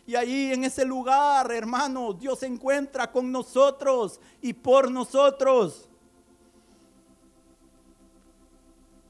[0.08, 5.90] Y ahí en ese lugar, hermanos, Dios se encuentra con nosotros y por nosotros.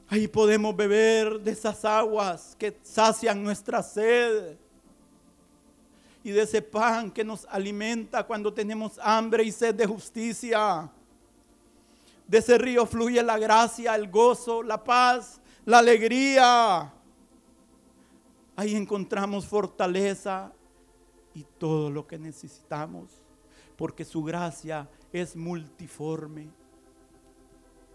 [0.10, 4.58] Ahí podemos beber de esas aguas que sacian nuestra sed.
[6.24, 10.90] Y de ese pan que nos alimenta cuando tenemos hambre y sed de justicia.
[12.28, 16.92] De ese río fluye la gracia, el gozo, la paz, la alegría.
[18.56, 20.52] Ahí encontramos fortaleza,
[21.38, 23.22] y todo lo que necesitamos,
[23.76, 26.50] porque su gracia es multiforme.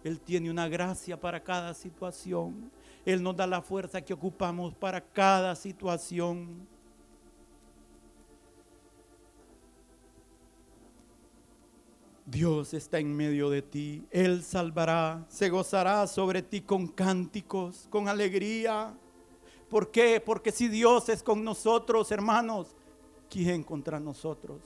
[0.04, 2.70] Él tiene una gracia para cada situación.
[3.04, 6.68] Él nos da la fuerza que ocupamos para cada situación.
[12.24, 14.06] Dios está en medio de ti.
[14.12, 18.96] Él salvará, se gozará sobre ti con cánticos, con alegría.
[19.68, 20.22] ¿Por qué?
[20.24, 22.76] Porque si Dios es con nosotros, hermanos,
[23.32, 24.60] ¿quién contra nosotros?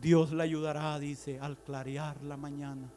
[0.00, 2.90] Dios le ayudará, dice, al clarear la mañana.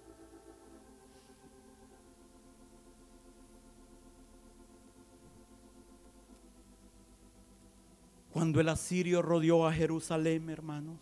[8.32, 11.00] Cuando el asirio rodeó a Jerusalén, hermanos,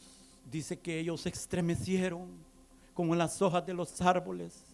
[0.50, 2.28] dice que ellos se estremecieron
[2.96, 4.69] como las hojas de los árboles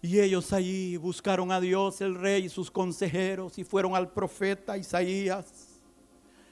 [0.00, 4.78] Y ellos allí buscaron a Dios, el rey y sus consejeros, y fueron al profeta
[4.78, 5.80] Isaías,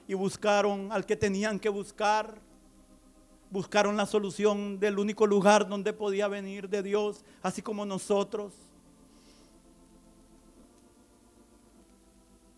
[0.09, 2.40] y buscaron al que tenían que buscar,
[3.51, 8.53] buscaron la solución del único lugar donde podía venir de Dios, así como nosotros.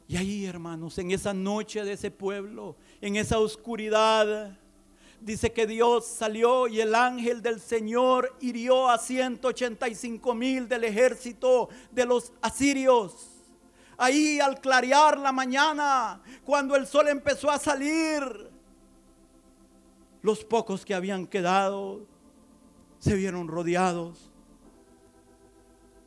[0.08, 4.58] Y ahí, hermanos, en esa noche de ese pueblo, en esa oscuridad,
[5.20, 11.68] dice que Dios salió y el ángel del Señor hirió a 185 mil del ejército
[11.90, 13.30] de los asirios.
[13.96, 18.22] Ahí al clarear la mañana, cuando el sol empezó a salir,
[20.22, 22.06] los pocos que habían quedado
[22.98, 24.30] se vieron rodeados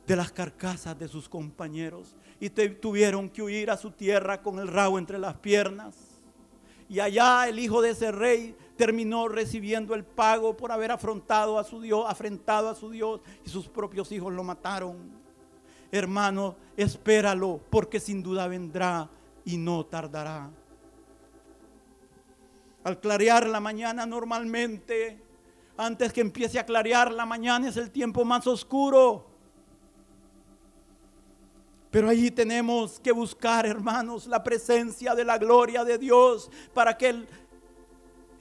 [0.06, 4.68] de las carcasas de sus compañeros y tuvieron que huir a su tierra con el
[4.68, 5.94] rabo entre las piernas.
[6.88, 11.62] Y allá el hijo de ese rey terminó recibiendo el pago por haber afrontado a
[11.62, 14.96] su Dios, afrentado a su Dios y sus propios hijos lo mataron.
[15.92, 19.08] Hermano, espéralo porque sin duda vendrá
[19.44, 20.50] y no tardará.
[22.82, 25.22] Al clarear la mañana normalmente,
[25.76, 29.28] antes que empiece a clarear la mañana es el tiempo más oscuro.
[31.92, 37.26] Pero allí tenemos que buscar, hermanos, la presencia de la gloria de Dios para que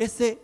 [0.01, 0.41] ese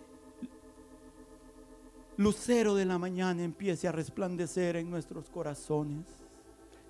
[2.17, 6.05] lucero de la mañana empiece a resplandecer en nuestros corazones.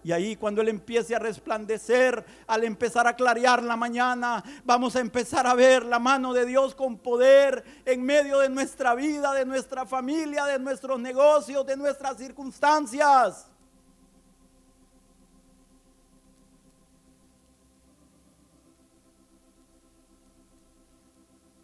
[0.03, 4.99] Y ahí cuando Él empiece a resplandecer, al empezar a clarear la mañana, vamos a
[4.99, 9.45] empezar a ver la mano de Dios con poder en medio de nuestra vida, de
[9.45, 13.49] nuestra familia, de nuestros negocios, de nuestras circunstancias.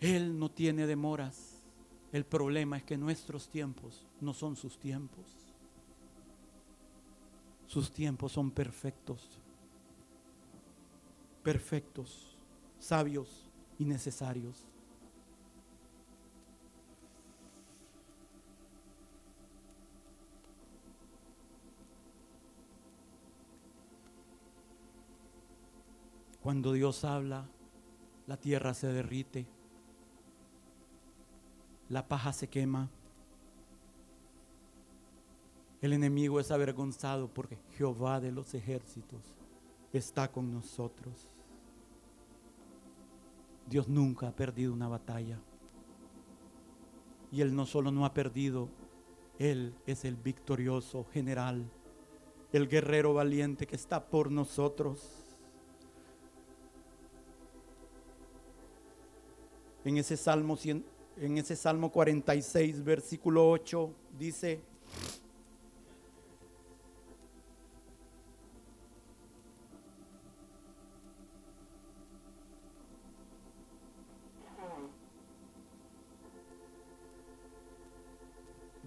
[0.03, 1.61] Él no tiene demoras.
[2.11, 5.23] El problema es que nuestros tiempos no son sus tiempos.
[7.67, 9.39] Sus tiempos son perfectos.
[11.41, 12.37] Perfectos,
[12.79, 13.49] sabios
[13.79, 14.65] y necesarios.
[26.41, 27.47] Cuando Dios habla,
[28.27, 29.47] la tierra se derrite
[31.93, 32.89] la paja se quema.
[35.79, 39.21] El enemigo es avergonzado porque Jehová de los ejércitos
[39.91, 41.13] está con nosotros.
[43.69, 45.39] Dios nunca ha perdido una batalla.
[47.31, 48.69] Y Él no solo no ha perdido,
[49.37, 51.69] Él es el victorioso general,
[52.51, 55.11] el guerrero valiente que está por nosotros.
[59.85, 64.61] En ese Salmo 100, en ese Salmo 46, versículo 8, dice,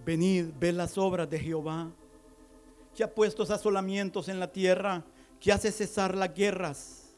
[0.05, 1.91] Venid, ved las obras de Jehová,
[2.95, 5.03] que ha puesto asolamientos en la tierra,
[5.37, 7.09] que hace cesar las guerras.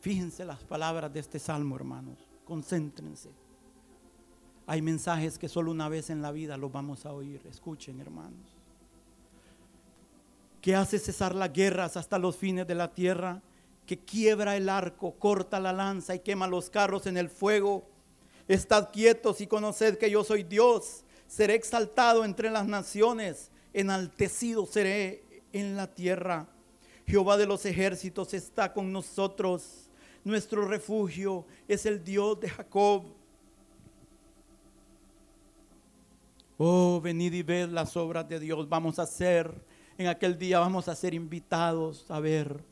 [0.00, 2.18] Fíjense las palabras de este salmo, hermanos.
[2.44, 3.30] Concéntrense.
[4.68, 7.40] Hay mensajes que solo una vez en la vida los vamos a oír.
[7.48, 8.54] Escuchen, hermanos.
[10.60, 13.40] Que hace cesar las guerras hasta los fines de la tierra,
[13.86, 17.88] que quiebra el arco, corta la lanza y quema los carros en el fuego.
[18.46, 21.02] Estad quietos y conoced que yo soy Dios.
[21.26, 26.46] Seré exaltado entre las naciones, enaltecido seré en la tierra.
[27.06, 29.88] Jehová de los ejércitos está con nosotros.
[30.24, 33.16] Nuestro refugio es el Dios de Jacob.
[36.60, 38.68] Oh, venid y ved las obras de Dios.
[38.68, 39.64] Vamos a ser,
[39.96, 42.64] en aquel día vamos a ser invitados a ver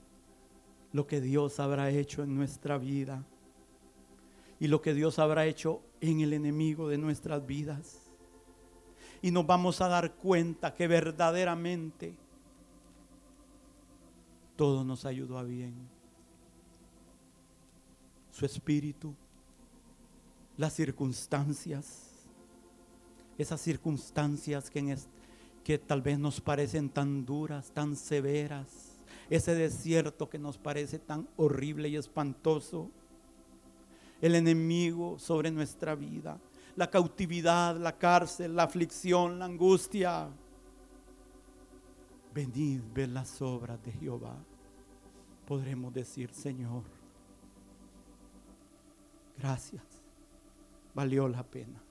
[0.92, 3.24] lo que Dios habrá hecho en nuestra vida
[4.58, 8.10] y lo que Dios habrá hecho en el enemigo de nuestras vidas.
[9.22, 12.16] Y nos vamos a dar cuenta que verdaderamente
[14.56, 15.74] todo nos ayudó a bien.
[18.32, 19.14] Su espíritu,
[20.56, 22.05] las circunstancias,
[23.38, 30.56] esas circunstancias que, tal vez nos parecen tan duras, tan severas, ese desierto que nos
[30.56, 32.90] parece tan horrible y espantoso,
[34.20, 36.38] el enemigo sobre nuestra vida,
[36.76, 40.28] la cautividad, la cárcel, la aflicción, la angustia.
[42.34, 44.36] Venid, ver las obras de Jehová.
[45.46, 46.82] Podremos decir, Señor,
[49.38, 49.82] gracias,
[50.94, 51.85] valió la pena.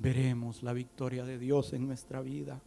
[0.00, 2.60] Veremos la victoria de Dios en nuestra vida.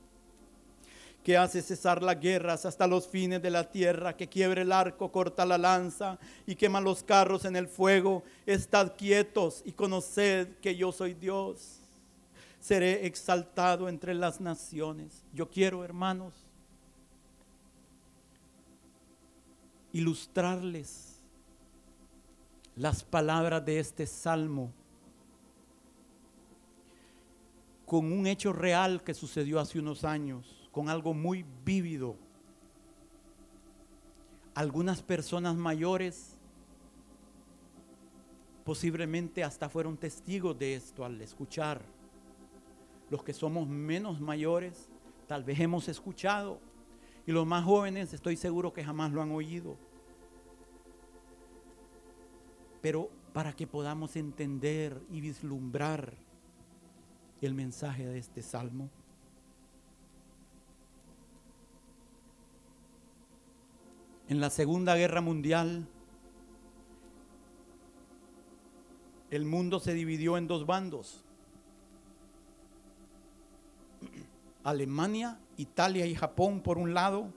[1.24, 5.10] que hace cesar las guerras hasta los fines de la tierra, que quiebre el arco,
[5.10, 8.24] corta la lanza y quema los carros en el fuego.
[8.46, 11.80] Estad quietos y conoced que yo soy Dios.
[12.60, 15.24] Seré exaltado entre las naciones.
[15.34, 16.34] Yo quiero, hermanos,
[19.94, 21.22] ilustrarles
[22.76, 24.74] las palabras de este salmo
[27.94, 32.16] con un hecho real que sucedió hace unos años, con algo muy vívido.
[34.56, 36.36] Algunas personas mayores
[38.66, 41.84] posiblemente hasta fueron testigos de esto al escuchar.
[43.12, 44.89] Los que somos menos mayores
[45.28, 46.58] tal vez hemos escuchado
[47.28, 49.78] y los más jóvenes estoy seguro que jamás lo han oído.
[52.82, 56.23] Pero para que podamos entender y vislumbrar
[57.46, 58.89] el mensaje de este salmo.
[64.30, 65.88] En la Segunda Guerra Mundial,
[69.30, 71.24] el mundo se dividió en dos bandos.
[74.64, 77.28] Alemania, Italia y Japón por un lado,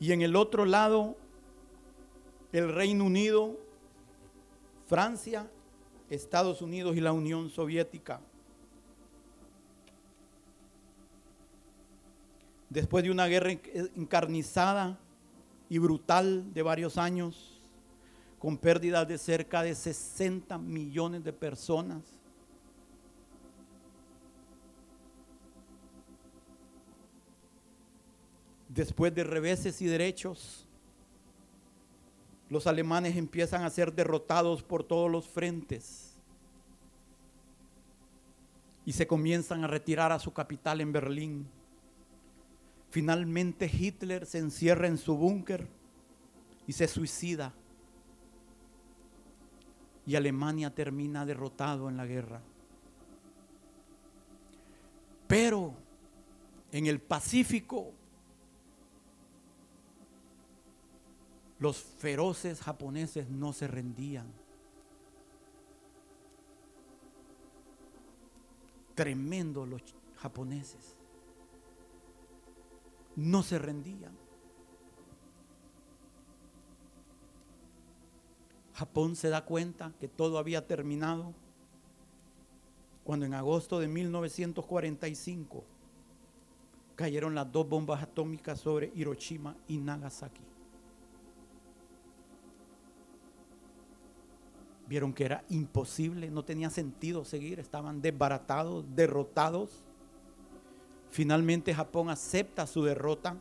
[0.00, 1.16] y en el otro lado
[2.52, 3.58] el Reino Unido,
[4.86, 5.50] Francia,
[6.10, 8.20] Estados Unidos y la Unión Soviética.
[12.70, 13.52] Después de una guerra
[13.96, 14.98] encarnizada
[15.68, 17.60] y brutal de varios años,
[18.38, 22.02] con pérdidas de cerca de 60 millones de personas,
[28.68, 30.67] después de reveses y derechos,
[32.50, 36.08] los alemanes empiezan a ser derrotados por todos los frentes
[38.84, 41.46] y se comienzan a retirar a su capital en Berlín.
[42.90, 45.68] Finalmente Hitler se encierra en su búnker
[46.66, 47.52] y se suicida.
[50.06, 52.40] Y Alemania termina derrotado en la guerra.
[55.26, 55.74] Pero
[56.72, 57.92] en el Pacífico
[61.58, 64.26] Los feroces japoneses no se rendían.
[68.94, 69.82] Tremendo los
[70.16, 70.96] japoneses.
[73.16, 74.16] No se rendían.
[78.74, 81.34] Japón se da cuenta que todo había terminado
[83.02, 85.64] cuando en agosto de 1945
[86.94, 90.57] cayeron las dos bombas atómicas sobre Hiroshima y Nagasaki.
[94.88, 99.84] Vieron que era imposible, no tenía sentido seguir, estaban desbaratados, derrotados.
[101.10, 103.36] Finalmente Japón acepta su derrota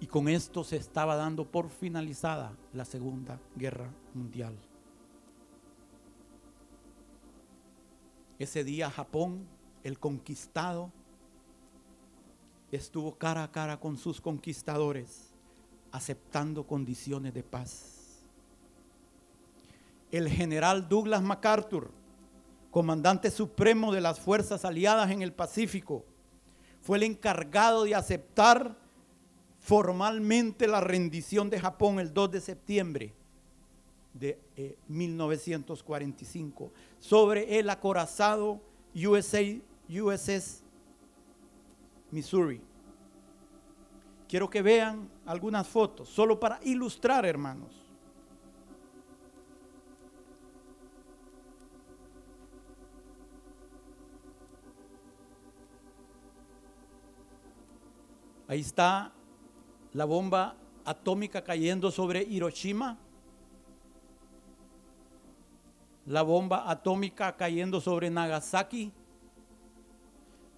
[0.00, 4.56] y con esto se estaba dando por finalizada la Segunda Guerra Mundial.
[8.40, 9.46] Ese día Japón,
[9.84, 10.90] el conquistado,
[12.72, 15.32] estuvo cara a cara con sus conquistadores,
[15.92, 17.93] aceptando condiciones de paz
[20.16, 21.90] el general Douglas MacArthur,
[22.70, 26.04] comandante supremo de las fuerzas aliadas en el Pacífico,
[26.80, 28.76] fue el encargado de aceptar
[29.58, 33.12] formalmente la rendición de Japón el 2 de septiembre
[34.12, 34.38] de
[34.86, 38.60] 1945 eh, sobre el acorazado
[38.94, 39.42] USA,
[39.88, 40.62] USS
[42.12, 42.60] Missouri.
[44.28, 47.83] Quiero que vean algunas fotos, solo para ilustrar, hermanos.
[58.54, 59.10] Ahí está
[59.94, 62.96] la bomba atómica cayendo sobre Hiroshima.
[66.06, 68.92] La bomba atómica cayendo sobre Nagasaki.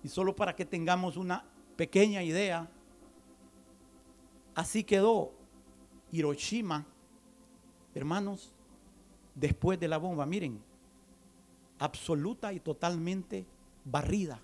[0.02, 1.42] Y solo para que tengamos una
[1.74, 2.68] pequeña idea,
[4.54, 5.32] así quedó
[6.12, 6.84] Hiroshima,
[7.94, 8.52] hermanos,
[9.34, 10.26] después de la bomba.
[10.26, 10.62] Miren,
[11.78, 13.46] absoluta y totalmente
[13.86, 14.38] barrida.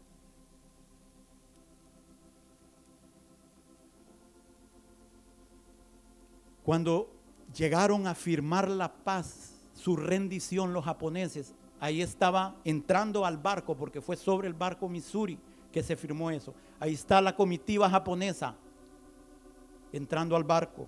[6.64, 7.10] Cuando
[7.54, 14.00] llegaron a firmar la paz, su rendición los japoneses, ahí estaba entrando al barco, porque
[14.00, 15.38] fue sobre el barco Missouri
[15.72, 16.54] que se firmó eso.
[16.78, 18.54] Ahí está la comitiva japonesa
[19.92, 20.86] entrando al barco.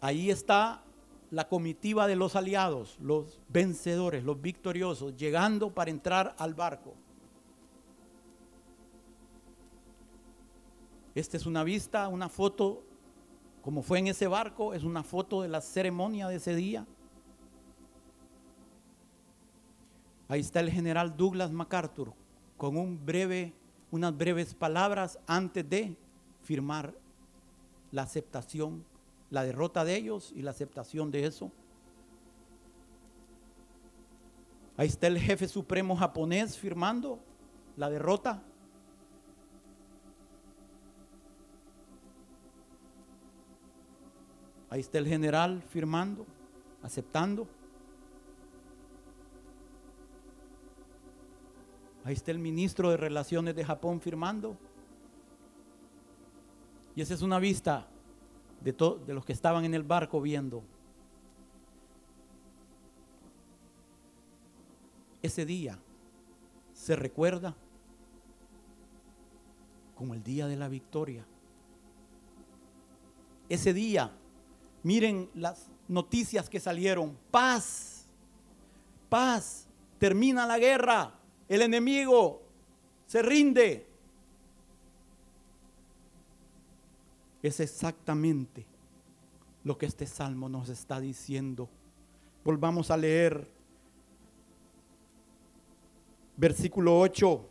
[0.00, 0.82] Ahí está
[1.30, 6.94] la comitiva de los aliados, los vencedores, los victoriosos, llegando para entrar al barco.
[11.14, 12.82] Esta es una vista, una foto,
[13.62, 16.86] como fue en ese barco, es una foto de la ceremonia de ese día.
[20.28, 22.12] Ahí está el general Douglas MacArthur
[22.56, 23.52] con un breve,
[23.90, 25.96] unas breves palabras antes de
[26.42, 26.94] firmar
[27.90, 28.84] la aceptación,
[29.30, 31.50] la derrota de ellos y la aceptación de eso.
[34.76, 37.18] Ahí está el jefe supremo japonés firmando
[37.76, 38.42] la derrota.
[44.70, 46.24] Ahí está el general firmando,
[46.80, 47.48] aceptando.
[52.04, 54.56] Ahí está el ministro de Relaciones de Japón firmando.
[56.94, 57.88] Y esa es una vista
[58.60, 58.72] de,
[59.06, 60.62] de los que estaban en el barco viendo.
[65.20, 65.78] Ese día
[66.72, 67.54] se recuerda
[69.96, 71.24] como el día de la victoria.
[73.48, 74.10] Ese día,
[74.82, 77.16] miren las noticias que salieron.
[77.30, 78.06] Paz,
[79.08, 79.66] paz,
[79.98, 81.14] termina la guerra,
[81.48, 82.42] el enemigo
[83.06, 83.86] se rinde.
[87.42, 88.66] Es exactamente
[89.64, 91.68] lo que este salmo nos está diciendo.
[92.44, 93.46] Volvamos a leer
[96.40, 97.46] versículo 8.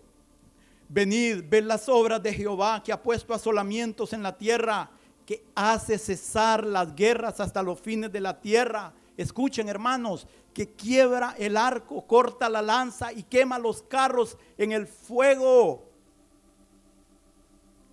[0.90, 4.90] Venid, ved las obras de Jehová que ha puesto asolamientos en la tierra,
[5.30, 8.92] que hace cesar las guerras hasta los fines de la tierra.
[9.16, 10.26] Escuchen hermanos,
[10.56, 15.84] que quiebra el arco, corta la lanza y quema los carros en el fuego.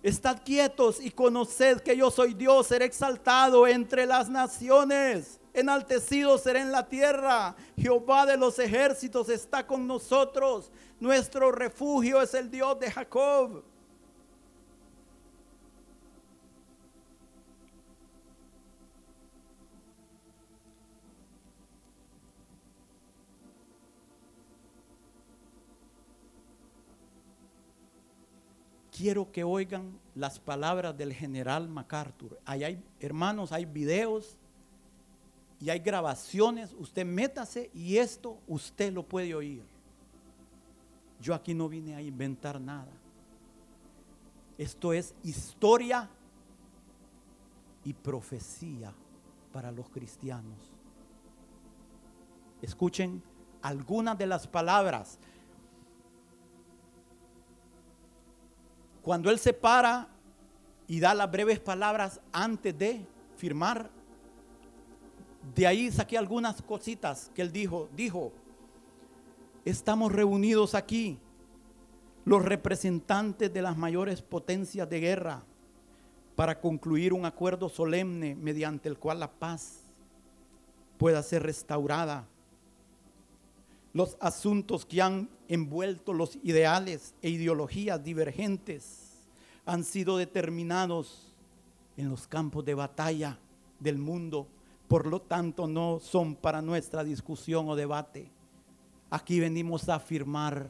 [0.01, 6.61] Estad quietos y conoced que yo soy Dios, seré exaltado entre las naciones, enaltecido seré
[6.61, 7.55] en la tierra.
[7.77, 13.63] Jehová de los ejércitos está con nosotros, nuestro refugio es el Dios de Jacob.
[28.97, 32.39] Quiero que oigan las palabras del general MacArthur.
[32.45, 34.37] Ahí hay, hermanos, hay videos
[35.59, 36.73] y hay grabaciones.
[36.79, 39.63] Usted métase y esto usted lo puede oír.
[41.21, 42.91] Yo aquí no vine a inventar nada.
[44.57, 46.09] Esto es historia
[47.83, 48.91] y profecía
[49.53, 50.71] para los cristianos.
[52.63, 53.21] Escuchen
[53.61, 55.19] algunas de las palabras
[59.07, 60.09] Cuando él se para
[60.85, 63.05] y da las breves palabras antes de
[63.37, 63.89] firmar,
[65.55, 67.87] de ahí saqué algunas cositas que él dijo.
[67.95, 68.33] Dijo,
[69.63, 71.17] estamos reunidos aquí,
[72.25, 75.41] los representantes de las mayores potencias de guerra,
[76.35, 79.83] para concluir un acuerdo solemne mediante el cual la paz
[80.97, 82.27] pueda ser restaurada.
[83.97, 89.25] Los asuntos que han envuelto los ideales e ideologías divergentes
[89.65, 91.33] han sido determinados
[91.97, 93.39] en los campos de batalla
[93.79, 94.45] del mundo,
[94.87, 98.29] por lo tanto no son para nuestra discusión o debate.
[99.09, 100.69] Aquí venimos a afirmar,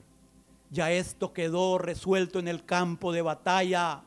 [0.72, 4.04] ya esto quedó resuelto en el campo de batalla.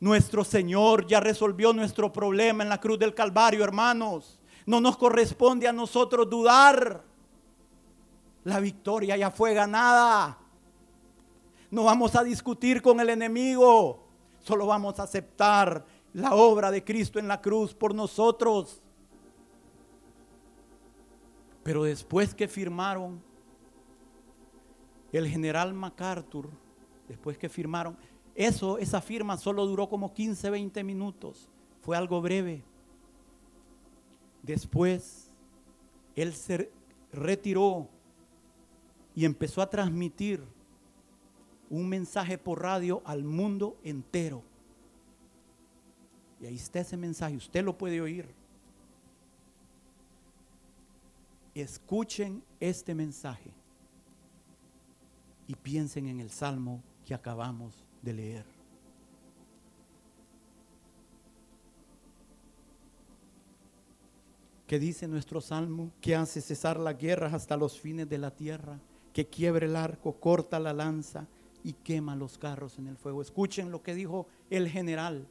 [0.00, 4.40] Nuestro Señor ya resolvió nuestro problema en la cruz del Calvario, hermanos.
[4.64, 7.11] No nos corresponde a nosotros dudar.
[8.44, 10.38] La victoria ya fue ganada.
[11.70, 14.04] No vamos a discutir con el enemigo.
[14.40, 18.82] Solo vamos a aceptar la obra de Cristo en la cruz por nosotros.
[21.62, 23.22] Pero después que firmaron,
[25.12, 26.48] el general MacArthur,
[27.06, 27.96] después que firmaron,
[28.34, 31.48] eso, esa firma solo duró como 15, 20 minutos.
[31.82, 32.64] Fue algo breve.
[34.42, 35.30] Después,
[36.16, 36.72] él se
[37.12, 37.88] retiró
[39.14, 40.42] y empezó a transmitir
[41.68, 44.42] un mensaje por radio al mundo entero.
[46.40, 48.26] Y ahí está ese mensaje, usted lo puede oír.
[51.54, 53.52] Escuchen este mensaje
[55.46, 58.46] y piensen en el salmo que acabamos de leer.
[64.66, 65.92] ¿Qué dice nuestro salmo?
[66.00, 68.80] Que hace cesar las guerras hasta los fines de la tierra
[69.12, 71.26] que quiebre el arco, corta la lanza
[71.64, 73.22] y quema los carros en el fuego.
[73.22, 75.26] Escuchen lo que dijo el general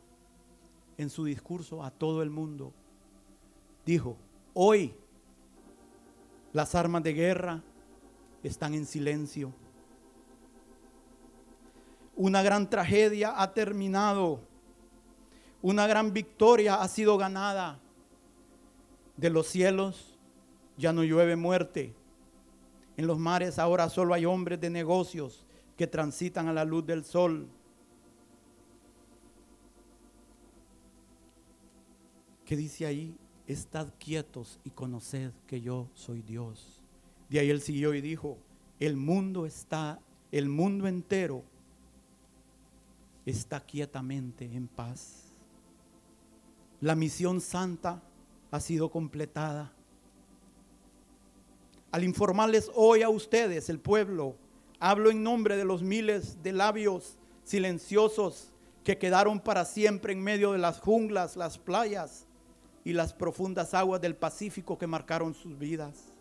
[0.97, 2.73] en su discurso a todo el mundo.
[3.85, 4.17] Dijo,
[4.53, 4.93] Hoy
[6.51, 7.63] las armas de guerra
[8.43, 9.53] están en silencio.
[12.15, 14.41] Una gran tragedia ha terminado.
[15.61, 17.79] Una gran victoria ha sido ganada.
[19.15, 20.17] De los cielos
[20.77, 21.93] ya no llueve muerte.
[22.97, 25.45] En los mares ahora solo hay hombres de negocios
[25.77, 27.47] que transitan a la luz del sol.
[32.45, 33.15] ¿Qué dice ahí?
[33.47, 36.83] Estad quietos y conoced que yo soy Dios.
[37.29, 38.37] De ahí él siguió y dijo,
[38.79, 39.99] el mundo está,
[40.31, 41.43] el mundo entero
[43.25, 45.31] está quietamente en paz.
[46.81, 48.01] La misión santa
[48.49, 49.71] ha sido completada.
[51.91, 54.35] Al informarles hoy a ustedes, el pueblo,
[54.79, 58.53] hablo en nombre de los miles de labios silenciosos
[58.85, 62.25] que quedaron para siempre en medio de las junglas, las playas
[62.85, 66.13] y las profundas aguas del Pacífico que marcaron sus vidas.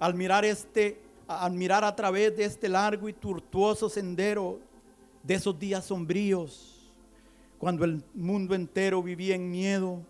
[0.00, 4.58] Al mirar este, al mirar a través de este largo y tortuoso sendero
[5.22, 6.92] de esos días sombríos,
[7.58, 10.00] cuando el mundo entero vivía en miedo,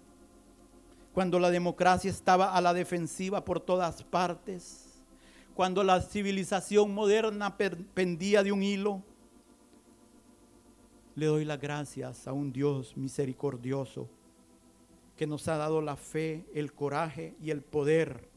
[1.13, 5.03] cuando la democracia estaba a la defensiva por todas partes,
[5.55, 7.57] cuando la civilización moderna
[7.95, 9.03] pendía de un hilo,
[11.17, 14.09] le doy las gracias a un Dios misericordioso
[15.17, 18.31] que nos ha dado la fe, el coraje y el poder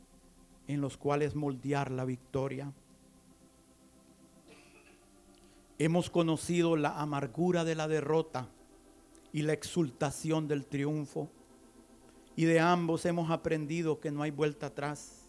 [0.67, 2.74] en los cuales moldear la victoria.
[5.78, 8.49] Hemos conocido la amargura de la derrota
[9.32, 11.30] y la exultación del triunfo.
[12.36, 15.27] Y de ambos hemos aprendido que no hay vuelta atrás.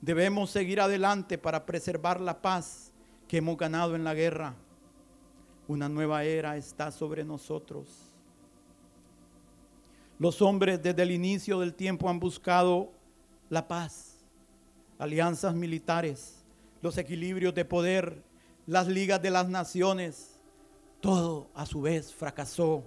[0.00, 2.92] Debemos seguir adelante para preservar la paz
[3.28, 4.54] que hemos ganado en la guerra.
[5.68, 7.88] Una nueva era está sobre nosotros.
[10.18, 12.92] Los hombres desde el inicio del tiempo han buscado
[13.50, 14.16] la paz,
[14.98, 16.42] alianzas militares,
[16.82, 18.22] los equilibrios de poder
[18.66, 20.36] las ligas de las naciones,
[21.00, 22.82] todo a su vez fracasó,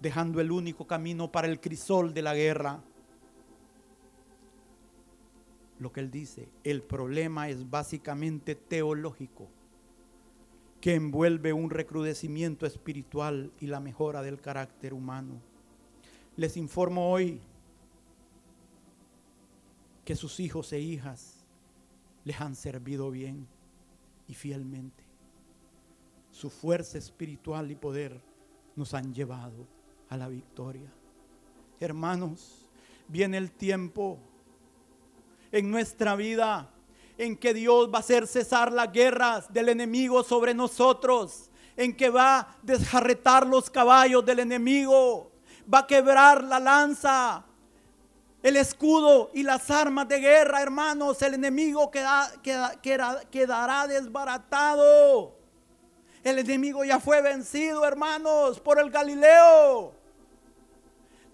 [0.00, 2.82] dejando el único camino para el crisol de la guerra.
[5.78, 9.48] Lo que él dice, el problema es básicamente teológico,
[10.80, 15.40] que envuelve un recrudecimiento espiritual y la mejora del carácter humano.
[16.36, 17.40] Les informo hoy
[20.04, 21.46] que sus hijos e hijas
[22.24, 23.46] les han servido bien
[24.28, 25.04] y fielmente.
[26.30, 28.20] Su fuerza espiritual y poder
[28.76, 29.66] nos han llevado
[30.16, 30.92] la victoria.
[31.80, 32.66] Hermanos,
[33.08, 34.18] viene el tiempo
[35.52, 36.70] en nuestra vida
[37.16, 42.10] en que Dios va a hacer cesar las guerras del enemigo sobre nosotros, en que
[42.10, 45.30] va a desjarretar los caballos del enemigo,
[45.72, 47.44] va a quebrar la lanza
[48.44, 52.28] el escudo y las armas de guerra, hermanos, el enemigo quedará
[53.88, 55.34] desbaratado.
[56.22, 59.93] El enemigo ya fue vencido, hermanos, por el Galileo.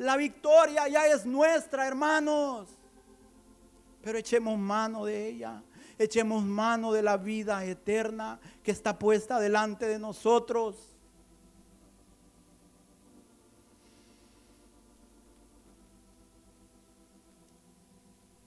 [0.00, 2.70] La victoria ya es nuestra, hermanos.
[4.00, 5.62] Pero echemos mano de ella.
[5.98, 10.96] Echemos mano de la vida eterna que está puesta delante de nosotros.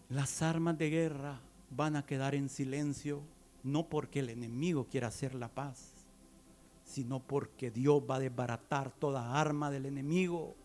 [0.10, 1.40] Las armas de guerra
[1.70, 3.22] van a quedar en silencio,
[3.62, 6.08] no porque el enemigo quiera hacer la paz,
[6.84, 10.56] sino porque Dios va a desbaratar toda arma del enemigo.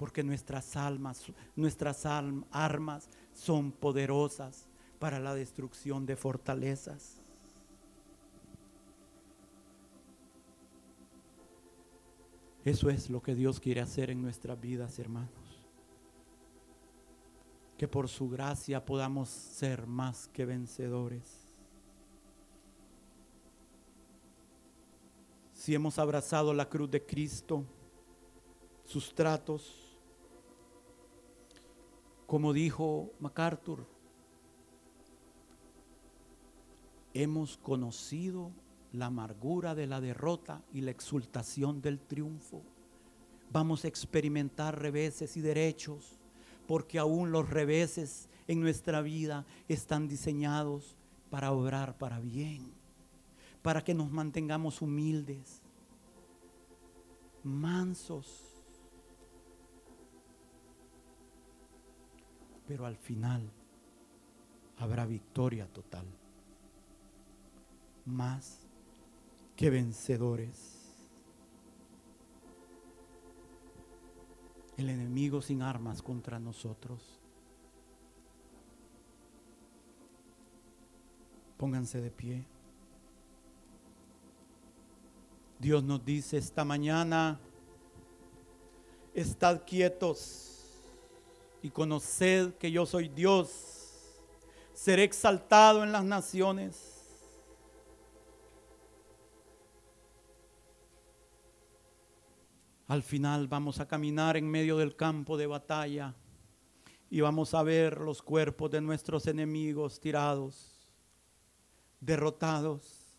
[0.00, 4.66] Porque nuestras almas, nuestras armas son poderosas
[4.98, 7.20] para la destrucción de fortalezas.
[12.64, 15.50] Eso es lo que Dios quiere hacer en nuestras vidas, hermanos
[17.76, 21.46] que por su gracia podamos ser más que vencedores.
[25.54, 27.64] Si hemos abrazado la cruz de Cristo,
[28.84, 29.89] sus tratos,
[32.30, 33.88] como dijo MacArthur,
[37.12, 38.52] hemos conocido
[38.92, 42.62] la amargura de la derrota y la exultación del triunfo.
[43.52, 46.20] Vamos a experimentar reveses y derechos
[46.68, 50.96] porque aún los reveses en nuestra vida están diseñados
[51.30, 52.72] para obrar para bien,
[53.60, 55.62] para que nos mantengamos humildes,
[57.42, 58.49] mansos.
[62.70, 63.50] Pero al final
[64.78, 66.06] habrá victoria total,
[68.06, 68.60] más
[69.56, 70.76] que vencedores.
[74.76, 77.18] el enemigo sin armas contra nosotros.
[81.56, 82.46] Pónganse de pie.
[85.58, 87.40] Dios nos dice esta mañana,
[89.12, 90.49] estad quietos
[91.62, 93.48] y conoced que yo soy Dios.
[94.74, 96.96] Seré exaltado en las naciones.
[102.86, 106.14] Al final vamos a caminar en medio del campo de batalla
[107.08, 110.70] y vamos a ver los cuerpos de nuestros enemigos tirados
[112.00, 113.14] derrotados,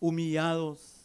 [0.00, 0.97] humillados.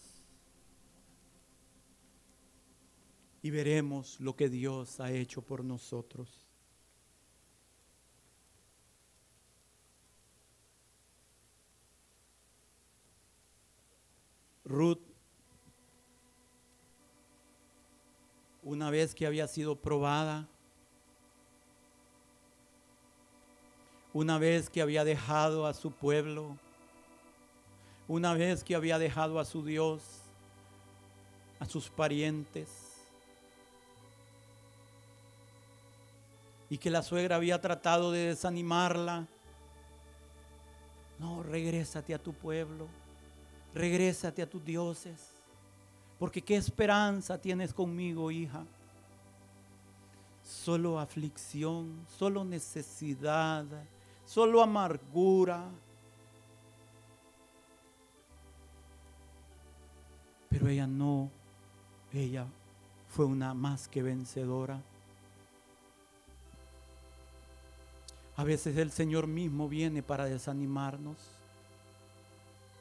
[3.44, 6.48] Y veremos lo que Dios ha hecho por nosotros.
[14.64, 15.02] Ruth,
[18.64, 20.48] una vez que había sido probada,
[24.14, 26.58] una vez que había dejado a su pueblo,
[28.08, 30.02] una vez que había dejado a su Dios,
[31.60, 32.83] a sus parientes,
[36.74, 39.28] y que la suegra había tratado de desanimarla.
[41.20, 42.88] No, regrésate a tu pueblo,
[43.76, 45.36] regrésate a tus dioses,
[46.18, 48.66] porque qué esperanza tienes conmigo, hija.
[50.42, 53.66] Solo aflicción, solo necesidad,
[54.26, 55.70] solo amargura.
[60.50, 61.30] Pero ella no,
[62.12, 62.48] ella
[63.10, 64.82] fue una más que vencedora.
[68.36, 71.18] A veces el Señor mismo viene para desanimarnos,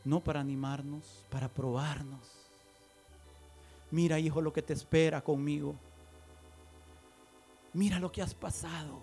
[0.04, 2.50] no para animarnos, para probarnos.
[3.90, 5.74] Mira, hijo, lo que te espera conmigo.
[7.74, 9.00] Mira lo que has pasado.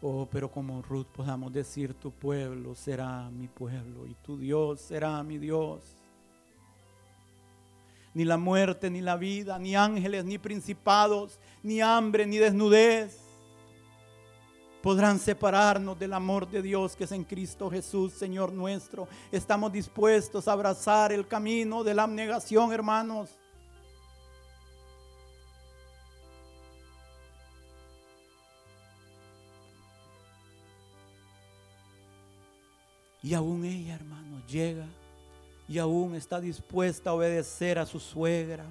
[0.00, 5.22] Oh, pero como Ruth podamos decir, tu pueblo será mi pueblo y tu Dios será
[5.24, 5.82] mi Dios.
[8.14, 13.29] Ni la muerte, ni la vida, ni ángeles, ni principados, ni hambre, ni desnudez
[14.82, 19.08] podrán separarnos del amor de Dios que es en Cristo Jesús, Señor nuestro.
[19.30, 23.30] Estamos dispuestos a abrazar el camino de la abnegación, hermanos.
[33.22, 34.86] Y aún ella, hermano, llega
[35.68, 38.64] y aún está dispuesta a obedecer a su suegra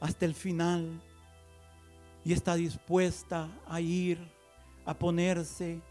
[0.00, 1.00] hasta el final.
[2.24, 4.18] Y está dispuesta a ir,
[4.88, 5.82] a ponerse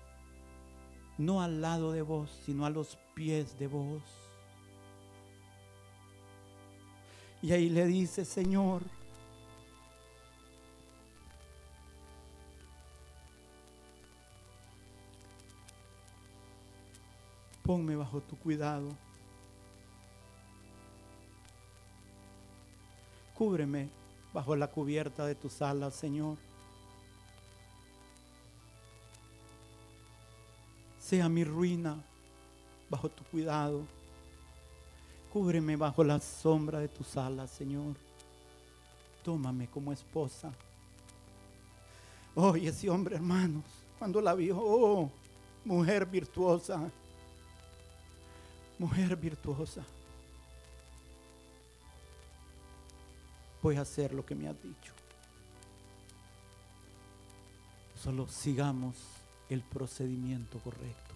[1.19, 4.01] no al lado de vos, sino a los pies de vos.
[7.43, 8.81] Y ahí le dice, Señor,
[17.63, 18.95] Ponme bajo tu cuidado.
[23.35, 23.89] Cúbreme
[24.33, 26.37] bajo la cubierta de tus alas, Señor.
[31.07, 31.95] Sea mi ruina
[32.89, 33.85] bajo tu cuidado.
[35.31, 37.95] Cúbreme bajo la sombra de tus alas, Señor.
[39.23, 40.51] Tómame como esposa.
[42.35, 43.63] Oh, ese hombre, hermanos,
[43.97, 45.09] cuando la vio, oh,
[45.63, 46.91] mujer virtuosa,
[48.77, 49.85] mujer virtuosa,
[53.63, 54.91] voy a hacer lo que me has dicho.
[57.95, 58.97] Solo sigamos
[59.49, 61.07] el procedimiento correcto.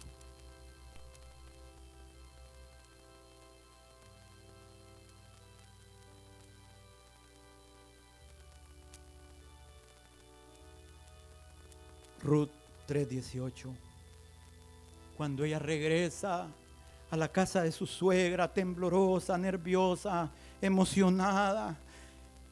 [12.23, 12.49] Ruth
[12.87, 13.73] 3:18.
[15.17, 16.47] Cuando ella regresa
[17.09, 20.29] a la casa de su suegra, temblorosa, nerviosa,
[20.61, 21.77] emocionada,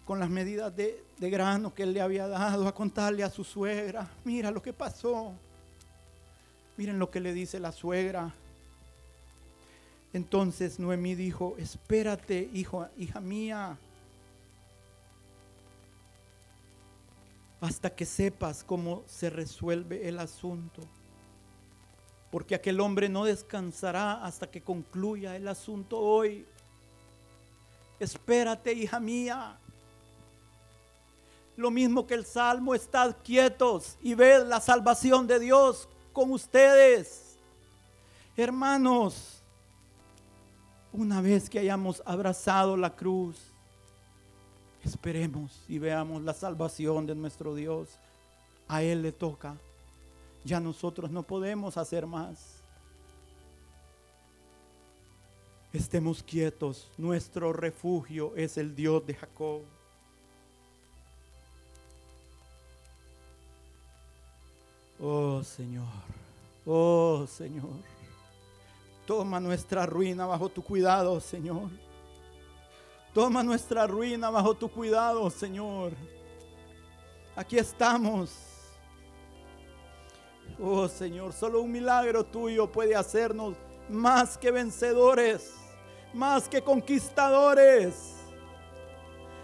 [0.05, 4.09] con las medidas de, grano que él le había dado, a contarle a su suegra,
[4.23, 5.33] mira lo que pasó.
[6.79, 8.33] Miren lo que le dice la suegra.
[10.13, 13.77] Entonces Noemí dijo, espérate, hijo, hija mía,
[17.59, 20.87] hasta que sepas cómo se resuelve el asunto
[22.31, 26.45] porque aquel hombre no descansará hasta que concluya el asunto hoy.
[27.99, 29.57] Espérate, hija mía.
[31.57, 37.37] Lo mismo que el Salmo, estad quietos y ved la salvación de Dios con ustedes.
[38.35, 39.41] Hermanos,
[40.91, 43.37] una vez que hayamos abrazado la cruz,
[44.83, 47.89] Esperemos y veamos la salvación de nuestro Dios.
[48.67, 49.57] A Él le toca.
[50.45, 52.61] Ya nosotros no podemos hacer más.
[55.73, 56.89] Estemos quietos.
[56.97, 59.61] Nuestro refugio es el Dios de Jacob.
[65.01, 65.85] Oh Señor,
[66.65, 67.69] oh Señor,
[69.05, 71.69] toma nuestra ruina bajo tu cuidado, Señor.
[73.13, 75.93] Toma nuestra ruina bajo tu cuidado, Señor.
[77.33, 78.29] Aquí estamos.
[80.61, 83.55] Oh Señor, solo un milagro tuyo puede hacernos
[83.87, 85.53] más que vencedores,
[86.13, 88.15] más que conquistadores,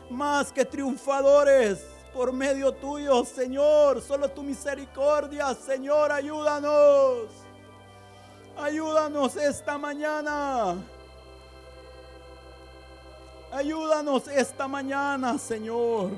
[0.10, 4.02] más que triunfadores por medio tuyo, Señor.
[4.02, 7.28] Solo tu misericordia, Señor, ayúdanos.
[8.58, 10.78] Ayúdanos esta mañana.
[13.52, 16.12] Ayúdanos esta mañana, Señor.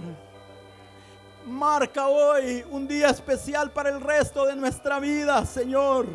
[1.48, 6.06] Marca hoy un día especial para el resto de nuestra vida, Señor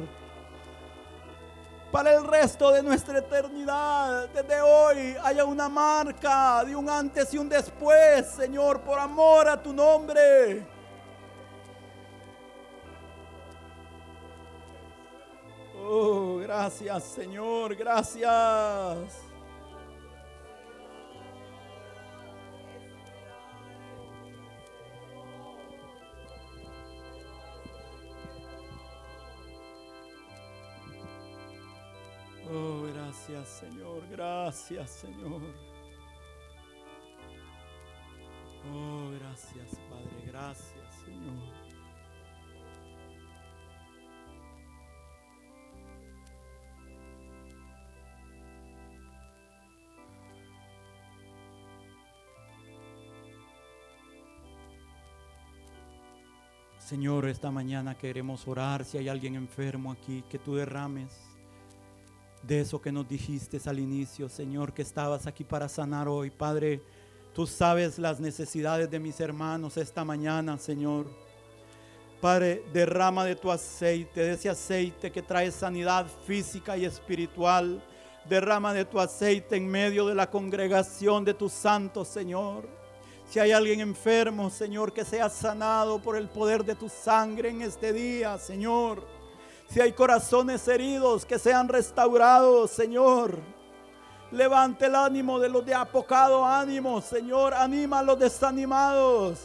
[1.93, 4.31] para el resto de nuestra eternidad.
[4.31, 9.63] Desde hoy haya una marca de un antes y un después, Señor, por amor a
[9.63, 10.67] tu nombre.
[15.85, 19.22] Oh, gracias, Señor, gracias.
[32.55, 35.41] Oh, gracias Señor, gracias Señor.
[38.71, 41.73] Oh, gracias Padre, gracias Señor.
[56.79, 58.85] Señor, esta mañana queremos orar.
[58.85, 61.32] Si hay alguien enfermo aquí, que tú derrames
[62.43, 66.31] de eso que nos dijiste al inicio, Señor, que estabas aquí para sanar hoy.
[66.31, 66.83] Padre,
[67.33, 71.07] tú sabes las necesidades de mis hermanos esta mañana, Señor.
[72.21, 77.83] Padre, derrama de tu aceite, de ese aceite que trae sanidad física y espiritual.
[78.29, 82.69] Derrama de tu aceite en medio de la congregación de tus santos, Señor.
[83.29, 87.63] Si hay alguien enfermo, Señor, que sea sanado por el poder de tu sangre en
[87.63, 89.22] este día, Señor.
[89.73, 93.39] Si hay corazones heridos, que sean restaurados, Señor.
[94.31, 97.55] Levante el ánimo de los de apocado ánimo, Señor.
[97.55, 99.39] Anima a los desanimados.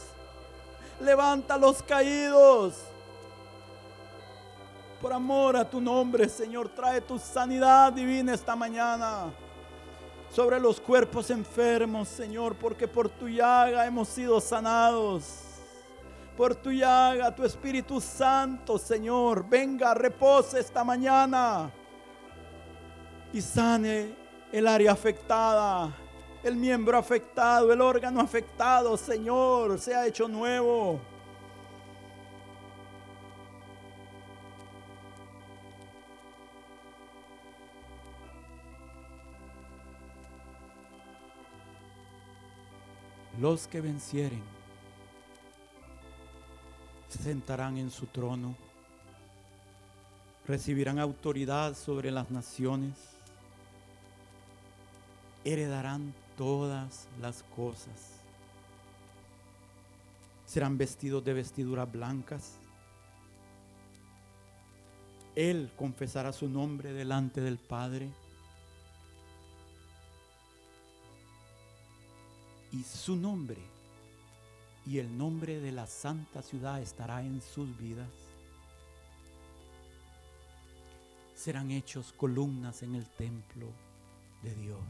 [1.00, 2.74] Levanta a los caídos.
[5.00, 9.32] Por amor a tu nombre, Señor, trae tu sanidad divina esta mañana
[10.30, 15.47] sobre los cuerpos enfermos, Señor, porque por tu llaga hemos sido sanados
[16.38, 21.68] por tu llaga, tu Espíritu Santo, Señor, venga, repose esta mañana
[23.32, 24.14] y sane
[24.52, 25.92] el área afectada,
[26.44, 31.00] el miembro afectado, el órgano afectado, Señor, sea hecho nuevo.
[43.40, 44.57] Los que vencieren
[47.08, 48.54] se sentarán en su trono,
[50.46, 52.94] recibirán autoridad sobre las naciones,
[55.44, 58.18] heredarán todas las cosas,
[60.46, 62.54] serán vestidos de vestiduras blancas.
[65.34, 68.10] Él confesará su nombre delante del Padre.
[72.72, 73.77] Y su nombre
[74.88, 78.08] y el nombre de la santa ciudad estará en sus vidas.
[81.34, 83.66] Serán hechos columnas en el templo
[84.42, 84.80] de Dios.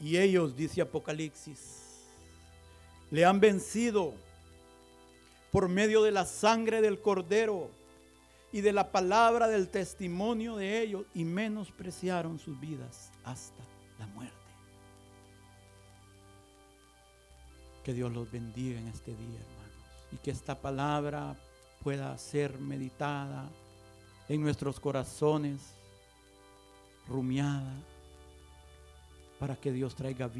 [0.00, 2.02] Y ellos, dice Apocalipsis,
[3.10, 4.12] le han vencido
[5.50, 7.70] por medio de la sangre del cordero
[8.52, 13.64] y de la palabra del testimonio de ellos y menospreciaron sus vidas hasta
[13.98, 14.43] la muerte.
[17.84, 19.72] Que Dios los bendiga en este día, hermanos.
[20.12, 21.36] Y que esta palabra
[21.82, 23.50] pueda ser meditada
[24.28, 25.60] en nuestros corazones,
[27.06, 27.74] rumiada,
[29.38, 30.32] para que Dios traiga vida.